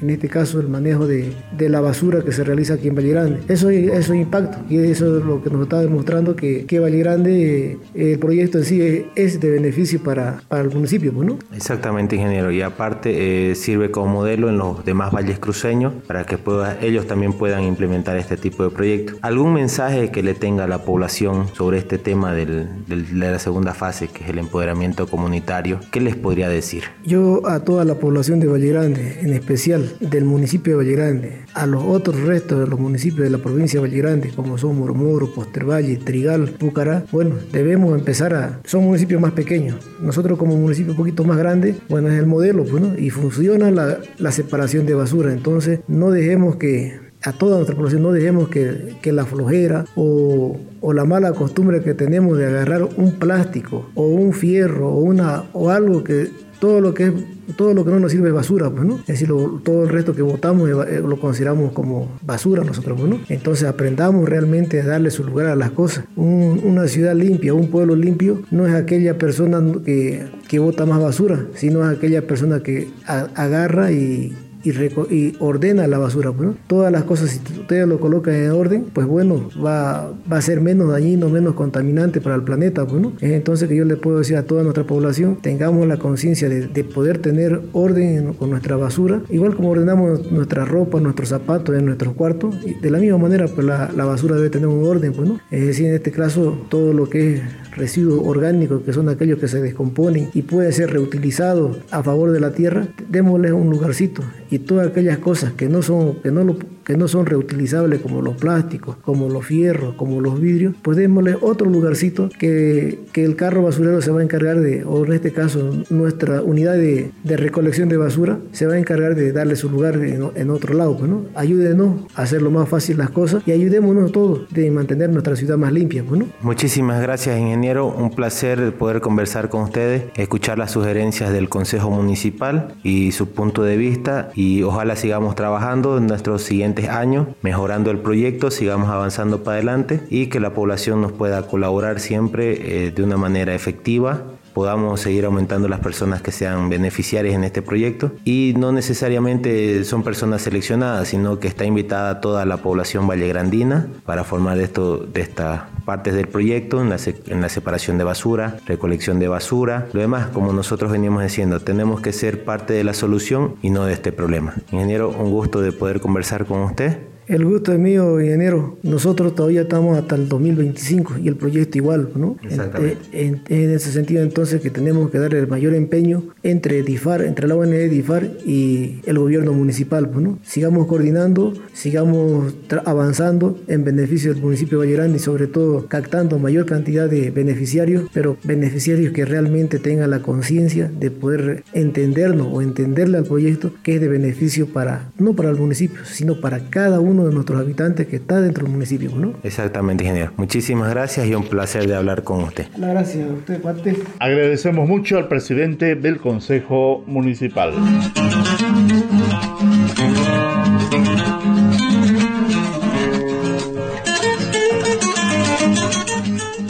en 0.02 0.10
este 0.10 0.28
caso, 0.30 0.60
el 0.60 0.68
manejo 0.68 1.08
de, 1.08 1.34
la 1.58 1.82
basura 1.82 2.22
que 2.22 2.32
se 2.32 2.44
realiza 2.44 2.76
aquí 2.76 2.88
en 2.88 2.96
Valle 2.96 3.10
Grande. 3.10 3.40
Eso, 3.48 3.70
eso 3.70 4.14
impacto 4.14 4.60
y 4.70 4.78
eso 4.78 5.18
es 5.18 5.26
lo 5.26 5.42
que 5.42 5.50
nos 5.50 5.64
está 5.64 5.82
demostrando 5.82 6.36
que, 6.36 6.66
que 6.66 6.80
Valle 6.80 7.00
Grande, 7.00 7.80
eh, 7.96 8.12
el 8.14 8.20
proyecto 8.20 8.60
en 8.60 8.66
sí 8.66 9.06
es, 9.16 9.40
de 9.40 9.50
beneficio 9.50 10.02
para, 10.02 10.42
el 10.52 10.70
municipio. 10.70 11.12
Pues, 11.12 11.28
¿no? 11.28 11.40
Exactamente, 11.56 12.16
ingeniero. 12.16 12.52
Y 12.52 12.62
aparte 12.62 13.50
eh, 13.52 13.56
sirve 13.56 13.90
como 13.92 14.08
modelo 14.08 14.50
en 14.50 14.58
los 14.58 14.86
demás 14.86 15.12
valles 15.12 15.40
cruzados 15.40 15.66
para 16.08 16.26
que 16.26 16.38
ellos 16.82 17.08
también 17.08 17.34
puedan 17.34 17.64
implementar 17.76 18.18
este 18.18 18.38
tipo 18.38 18.64
de 18.64 18.70
proyectos. 18.70 19.18
¿Algún 19.22 19.54
mensaje 19.54 20.10
que 20.10 20.24
le 20.24 20.34
tenga 20.34 20.64
a 20.64 20.68
la 20.68 20.84
población 20.84 21.48
sobre 21.54 21.78
este 21.78 21.98
tema 21.98 22.34
de 22.34 22.68
la 23.14 23.40
segunda 23.40 23.74
fase, 23.74 24.08
que 24.08 24.24
es 24.24 24.30
el 24.30 24.40
empoderamiento 24.40 25.08
comunitario? 25.08 25.80
¿Qué 25.92 26.00
les 26.00 26.16
podría 26.16 26.50
decir? 26.50 26.84
Yo 27.04 27.48
a 27.48 27.60
toda 27.60 27.84
la 27.86 27.96
población 27.96 28.40
de 28.40 28.48
Valle 28.48 28.70
Grande, 28.70 29.20
en 29.22 29.34
especial 29.34 29.92
del 30.00 30.26
municipio 30.26 30.74
de 30.74 30.84
Valle 30.84 30.96
Grande, 30.96 31.42
a 31.54 31.66
los 31.66 31.84
otros 31.84 32.20
restos 32.22 32.60
de 32.60 32.68
los 32.68 32.80
municipios 32.80 33.26
de 33.26 33.30
la 33.30 33.38
provincia 33.38 33.80
de 33.80 33.88
Valle 33.88 34.02
Grande, 34.02 34.32
como 34.36 34.58
son 34.58 34.80
Moromoro, 34.80 35.34
Postervalle, 35.34 35.98
Trigal, 35.98 36.52
Pucará, 36.52 37.04
bueno, 37.12 37.36
debemos 37.52 37.98
empezar 37.98 38.34
a... 38.34 38.60
Son 38.64 38.84
municipios 38.84 39.22
más 39.22 39.34
pequeños. 39.34 39.76
Nosotros 40.02 40.40
como 40.40 40.56
municipio 40.56 40.92
un 40.92 40.98
poquito 40.98 41.24
más 41.24 41.38
grande, 41.38 41.76
bueno, 41.90 42.10
es 42.10 42.18
el 42.18 42.26
modelo, 42.26 42.64
pues, 42.64 42.84
Y 42.98 43.10
funciona 43.10 43.72
la 43.72 44.32
separación 44.32 44.86
de 44.86 44.94
basura. 44.94 45.34
Entonces, 45.34 45.80
no 45.88 46.12
dejemos 46.12 46.56
que 46.58 47.05
a 47.26 47.34
toda 47.34 47.56
nuestra 47.56 47.76
población, 47.76 48.04
no 48.04 48.12
dejemos 48.12 48.50
que, 48.50 48.96
que 49.02 49.12
la 49.12 49.26
flojera 49.26 49.86
o, 49.96 50.58
o, 50.80 50.94
la 50.94 51.06
mala 51.06 51.34
costumbre 51.34 51.82
que 51.82 51.96
tenemos 51.96 52.38
de 52.38 52.46
agarrar 52.46 52.84
un 52.84 53.14
plástico 53.14 53.90
o 53.96 54.06
un 54.08 54.32
fierro 54.32 54.90
o, 54.90 55.00
una, 55.00 55.46
o 55.54 55.72
algo 55.72 56.04
que 56.04 56.30
todo 56.60 56.82
lo 56.82 56.94
que 56.94 57.06
es 57.06 57.14
todo 57.56 57.74
lo 57.74 57.86
que 57.86 57.92
no 57.92 58.00
nos 58.00 58.12
sirve 58.12 58.30
es 58.30 58.34
basura, 58.34 58.70
pues, 58.70 58.86
¿no? 58.86 58.96
Es 58.96 59.06
decir, 59.06 59.28
todo 59.64 59.84
el 59.84 59.90
resto 59.90 60.16
que 60.16 60.24
votamos 60.24 60.68
eh, 60.70 61.00
lo 61.00 61.20
consideramos 61.20 61.74
como 61.74 62.12
basura 62.24 62.64
nosotros, 62.64 63.00
pues. 63.00 63.22
Entonces 63.30 63.68
aprendamos 63.68 64.28
realmente 64.28 64.82
a 64.82 64.86
darle 64.86 65.12
su 65.12 65.24
lugar 65.24 65.48
a 65.48 65.56
las 65.56 65.72
cosas. 65.72 66.06
una 66.16 66.88
ciudad 66.88 67.16
limpia, 67.16 67.54
un 67.54 67.70
pueblo 67.70 67.96
limpio, 67.96 68.42
no 68.50 68.68
es 68.68 68.74
aquella 68.74 69.18
persona 69.18 69.64
que, 69.86 70.26
que 70.48 70.60
vota 70.60 70.86
más 70.86 71.00
basura, 71.00 71.46
sino 71.54 71.90
es 71.90 71.98
aquella 71.98 72.26
persona 72.26 72.62
que 72.62 72.90
agarra 73.06 73.92
y 73.92 74.34
y, 74.66 75.36
ordena 75.40 75.88
la 75.88 75.98
basura. 75.98 76.32
Pues, 76.32 76.50
Todas 76.68 76.92
las 76.92 77.04
cosas, 77.04 77.30
si 77.30 77.60
ustedes 77.60 77.88
lo 77.88 78.00
colocan 78.00 78.34
en 78.34 78.52
orden, 78.52 78.86
pues 78.94 79.08
bueno, 79.08 79.50
va, 79.64 80.12
va 80.32 80.38
a 80.38 80.42
ser 80.42 80.62
menos 80.62 80.90
dañino, 80.90 81.30
menos 81.30 81.54
contaminante 81.56 82.22
para 82.22 82.36
el 82.36 82.44
planeta. 82.44 82.86
Pues, 82.86 83.06
Es 83.22 83.32
entonces 83.32 83.70
que 83.70 83.76
yo 83.76 83.86
le 83.86 83.98
puedo 83.98 84.20
decir 84.20 84.38
a 84.38 84.44
toda 84.44 84.64
nuestra 84.64 84.84
población, 84.84 85.38
tengamos 85.42 85.88
la 85.88 85.98
conciencia 85.98 86.50
de, 86.50 86.68
de, 86.68 86.84
poder 86.84 87.18
tener 87.18 87.62
orden 87.74 88.34
con 88.34 88.50
nuestra 88.50 88.76
basura, 88.76 89.22
igual 89.30 89.56
como 89.56 89.70
ordenamos 89.72 90.32
nuestra 90.32 90.66
ropa, 90.66 91.00
nuestros 91.00 91.30
zapatos 91.30 91.76
en 91.76 91.86
nuestros 91.86 92.14
cuartos, 92.14 92.56
de 92.64 92.90
la 92.90 93.00
misma 93.00 93.18
manera 93.18 93.48
pues 93.48 93.66
la, 93.66 94.06
basura 94.06 94.36
debe 94.36 94.50
tener 94.50 94.68
un 94.68 94.86
orden. 94.86 95.14
Pues. 95.14 95.30
Es 95.52 95.66
decir, 95.66 95.88
en 95.88 95.96
este 95.96 96.12
caso, 96.12 96.66
todo 96.70 96.94
lo 96.94 97.10
que 97.10 97.36
es 97.36 97.42
residuos 97.76 98.22
orgánicos, 98.26 98.82
que 98.84 98.94
son 98.94 99.10
aquellos 99.10 99.40
que 99.40 99.48
se 99.48 99.62
descomponen 99.62 100.30
y 100.34 100.44
pueden 100.44 100.72
ser 100.72 100.92
reutilizados 100.92 101.78
a 101.92 102.04
favor 102.04 102.32
de 102.32 102.40
la 102.40 102.52
tierra, 102.52 102.88
démosles 103.10 103.52
un 103.52 103.70
lugarcito. 103.70 104.24
Todas 104.60 104.88
aquellas 104.88 105.18
cosas 105.20 105.54
que 105.54 105.68
no 105.70 105.82
son, 105.82 106.16
que 106.22 106.32
no 106.32 106.44
lo 106.44 106.58
que 106.86 106.96
no 106.96 107.08
son 107.08 107.26
reutilizables 107.26 108.02
como 108.02 108.22
los 108.22 108.36
plásticos, 108.36 108.96
como 108.98 109.30
los 109.30 109.46
fierros, 109.46 109.96
como 109.96 110.22
los 110.22 110.40
vidrios, 110.40 110.76
pues 110.82 110.98
démosle 110.98 111.36
otro 111.42 111.70
lugarcito 111.70 112.30
que, 112.40 113.00
que 113.12 113.26
el 113.26 113.36
carro 113.36 113.64
basurero 113.64 114.02
se 114.02 114.12
va 114.12 114.22
a 114.22 114.24
encargar 114.24 114.60
de, 114.60 114.84
o 114.84 115.06
en 115.06 115.14
este 115.14 115.32
caso 115.32 115.72
nuestra 115.90 116.42
unidad 116.42 116.76
de, 116.76 117.12
de 117.24 117.38
recolección 117.38 117.90
de 117.90 117.98
basura 117.98 118.40
se 118.52 118.66
va 118.66 118.76
a 118.76 118.80
encargar 118.80 119.16
de 119.16 119.32
darle 119.32 119.56
su 119.56 119.70
lugar 119.70 119.96
en, 119.98 120.50
otro 120.50 120.74
lado. 120.74 120.98
Pues, 120.98 121.10
¿no? 121.10 121.26
Ayúdenos 121.36 122.02
a 122.16 122.22
hacer 122.22 122.42
lo 122.42 122.52
más 122.52 122.70
fácil 122.70 122.98
las 122.98 123.10
cosas 123.10 123.44
y 123.46 123.52
ayudémonos 123.52 124.12
todos 124.12 124.48
de 124.52 124.70
mantener 124.72 125.10
nuestra 125.10 125.36
ciudad 125.36 125.58
más 125.58 125.74
limpia. 125.74 126.04
Pues. 126.08 126.22
Muchísimas 126.42 127.02
gracias, 127.02 127.38
ingeniero. 127.40 127.88
Un 127.88 128.12
placer 128.12 128.74
poder 128.74 129.02
conversar 129.02 129.50
con 129.50 129.64
ustedes, 129.64 130.04
escuchar 130.16 130.58
las 130.58 130.72
sugerencias 130.72 131.32
del 131.32 131.50
Consejo 131.50 131.90
Municipal 131.90 132.76
y 132.84 133.12
su 133.12 133.30
punto 133.30 133.64
de 133.64 133.78
vista 133.78 134.30
y 134.36 134.64
ojalá 134.64 134.96
sigamos 134.96 135.36
trabajando 135.36 135.98
en 135.98 136.08
nuestros 136.08 136.44
siguientes 136.76 136.90
años, 136.90 137.28
mejorando 137.42 137.92
el 137.92 138.00
proyecto, 138.00 138.52
sigamos 138.52 138.90
avanzando 138.90 139.44
para 139.44 139.56
adelante 139.56 140.02
y 140.10 140.28
que 140.28 140.40
la 140.40 140.54
población 140.54 141.02
nos 141.02 141.12
pueda 141.12 141.48
colaborar 141.48 142.00
siempre 142.00 142.88
eh, 142.88 142.92
de 142.92 143.04
una 143.04 143.18
manera 143.18 143.54
efectiva 143.56 144.24
podamos 144.56 145.02
seguir 145.02 145.26
aumentando 145.26 145.68
las 145.68 145.82
personas 145.82 146.22
que 146.22 146.32
sean 146.32 146.70
beneficiarias 146.70 147.36
en 147.36 147.44
este 147.44 147.62
proyecto. 147.62 148.14
Y 148.24 148.54
no 148.58 148.72
necesariamente 148.72 149.84
son 149.84 150.02
personas 150.02 150.44
seleccionadas, 150.44 151.10
sino 151.10 151.40
que 151.40 151.50
está 151.50 151.66
invitada 151.66 152.22
toda 152.22 152.46
la 152.46 152.58
población 152.58 153.06
vallegrandina 153.06 153.88
para 154.06 154.24
formar 154.24 154.58
esto 154.60 154.98
de 154.98 155.20
estas 155.20 155.64
partes 155.84 156.16
del 156.16 156.30
proyecto 156.30 156.82
en 156.82 156.90
la, 156.90 156.98
en 157.28 157.42
la 157.42 157.50
separación 157.50 157.98
de 157.98 158.06
basura, 158.06 158.58
recolección 158.66 159.20
de 159.20 159.28
basura, 159.28 159.88
lo 159.92 160.00
demás 160.00 160.28
como 160.28 160.54
nosotros 160.54 160.90
veníamos 160.90 161.22
diciendo, 161.22 161.60
tenemos 161.60 162.00
que 162.00 162.14
ser 162.14 162.46
parte 162.46 162.74
de 162.74 162.86
la 162.86 162.94
solución 162.94 163.56
y 163.62 163.70
no 163.72 163.86
de 163.86 163.94
este 163.94 164.14
problema. 164.14 164.56
Ingeniero, 164.72 165.10
un 165.10 165.32
gusto 165.32 165.62
de 165.62 165.74
poder 165.74 166.00
conversar 166.00 166.46
con 166.46 166.62
usted 166.62 167.15
el 167.28 167.46
gusto 167.46 167.74
es 167.74 167.80
mío, 167.80 168.22
ingeniero. 168.22 168.78
Nosotros 168.84 169.36
todavía 169.36 169.62
estamos 169.62 169.98
hasta 169.98 170.16
el 170.16 170.30
2025 170.30 171.16
y 171.24 171.28
el 171.28 171.36
proyecto 171.36 171.78
igual, 171.78 172.10
¿no? 172.16 172.38
Exactamente. 172.44 172.98
En, 173.12 173.42
ese 173.50 173.92
sentido, 173.92 174.24
entonces, 174.24 174.62
que 174.62 174.70
tenemos 174.70 175.10
que 175.10 175.20
dar 175.20 175.34
el 175.34 175.48
mayor 175.48 175.74
empeño 175.74 176.24
entre 176.44 176.84
DIFAR, 176.84 177.24
entre 177.24 177.48
la 177.48 177.56
ONG 177.56 177.90
DIFAR 177.90 178.30
y 178.46 179.02
el 179.06 179.20
gobierno 179.20 179.54
municipal, 179.54 180.10
¿no? 180.16 180.40
Sigamos 180.44 180.88
coordinando, 180.88 181.54
sigamos 181.74 182.54
avanzando 182.86 183.60
en 183.68 183.84
beneficio 183.84 184.34
del 184.34 184.42
municipio 184.42 184.80
de 184.80 184.98
Valle 184.98 185.16
y 185.16 185.20
sobre 185.20 185.48
todo 185.48 185.88
captando 185.88 186.40
mayor 186.40 186.66
cantidad 186.66 187.10
de 187.10 187.32
beneficiarios, 187.32 188.10
pero 188.14 188.38
beneficiarios 188.44 189.14
que 189.14 189.26
realmente 189.26 189.80
tengan 189.80 190.10
la 190.10 190.22
conciencia 190.22 190.90
de 191.00 191.12
poder 191.12 191.64
entendernos 191.74 192.48
o 192.52 192.62
entenderle 192.62 193.18
al 193.18 193.26
proyecto 193.26 193.72
que 193.84 193.96
es 193.96 194.02
de 194.02 194.08
beneficio 194.08 194.68
para, 194.68 195.12
no 195.18 195.36
para 195.36 195.50
el 195.50 195.58
municipio, 195.58 196.06
sino 196.06 196.40
para 196.40 196.70
cada 196.70 197.00
uno 197.00 197.15
de 197.24 197.34
nuestros 197.34 197.60
habitantes 197.60 198.08
que 198.08 198.18
está 198.18 198.42
dentro 198.42 198.64
del 198.64 198.74
municipio, 198.74 199.12
¿no? 199.16 199.34
Exactamente, 199.44 200.04
ingeniero. 200.04 200.32
Muchísimas 200.36 200.90
gracias 200.90 201.28
y 201.28 201.36
un 201.36 201.44
placer 201.44 201.88
de 201.88 201.96
hablar 201.96 202.24
con 202.24 202.44
usted. 202.44 202.68
La 202.78 202.90
gracias 202.90 203.30
a 203.30 203.34
usted, 203.34 203.62
parte. 203.62 203.96
Agradecemos 204.20 204.88
mucho 204.88 205.18
al 205.18 205.28
presidente 205.28 205.96
del 205.96 206.18
Consejo 206.18 207.04
Municipal. 207.08 207.74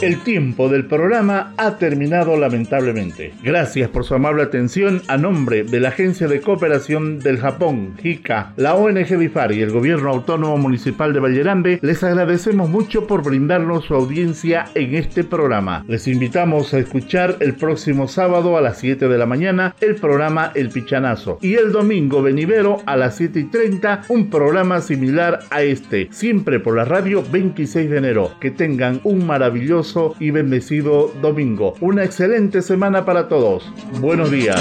El 0.06 0.22
tiempo 0.22 0.68
del 0.68 0.86
programa 0.86 1.52
ha 1.56 1.78
terminado 1.78 2.36
lamentablemente. 2.36 3.34
Gracias 3.42 3.90
por 3.90 4.04
su 4.04 4.14
amable 4.14 4.44
atención 4.44 5.02
a 5.08 5.16
nombre 5.16 5.64
de 5.64 5.80
la 5.80 5.88
Agencia 5.88 6.28
de 6.28 6.40
Cooperación 6.40 7.18
del 7.18 7.38
Japón, 7.38 7.96
JICA, 8.00 8.52
la 8.54 8.76
ONG 8.76 9.16
BIFAR 9.16 9.50
y 9.50 9.62
el 9.62 9.72
Gobierno 9.72 10.10
Autónomo 10.10 10.58
Municipal 10.58 11.12
de 11.12 11.18
Vallerambe, 11.18 11.80
les 11.82 12.04
agradecemos 12.04 12.70
mucho 12.70 13.08
por 13.08 13.24
brindarnos 13.24 13.86
su 13.86 13.96
audiencia 13.96 14.66
en 14.76 14.94
este 14.94 15.24
programa. 15.24 15.84
Les 15.88 16.06
invitamos 16.06 16.72
a 16.72 16.78
escuchar 16.78 17.38
el 17.40 17.54
próximo 17.54 18.06
sábado 18.06 18.56
a 18.56 18.60
las 18.60 18.78
7 18.78 19.08
de 19.08 19.18
la 19.18 19.26
mañana 19.26 19.74
el 19.80 19.96
programa 19.96 20.52
El 20.54 20.68
Pichanazo 20.68 21.40
y 21.42 21.54
el 21.54 21.72
domingo 21.72 22.22
venivero 22.22 22.80
a 22.86 22.96
las 22.96 23.16
7 23.16 23.40
y 23.40 23.44
30 23.46 24.02
un 24.10 24.30
programa 24.30 24.80
similar 24.82 25.40
a 25.50 25.62
este, 25.62 26.06
siempre 26.12 26.60
por 26.60 26.76
la 26.76 26.84
radio 26.84 27.24
26 27.28 27.90
de 27.90 27.98
enero. 27.98 28.30
Que 28.38 28.52
tengan 28.52 29.00
un 29.02 29.26
maravilloso 29.26 29.95
y 30.20 30.30
bendecido 30.30 31.10
domingo. 31.22 31.74
Una 31.80 32.04
excelente 32.04 32.60
semana 32.62 33.04
para 33.04 33.28
todos. 33.28 33.64
Buenos 34.00 34.30
días. 34.30 34.60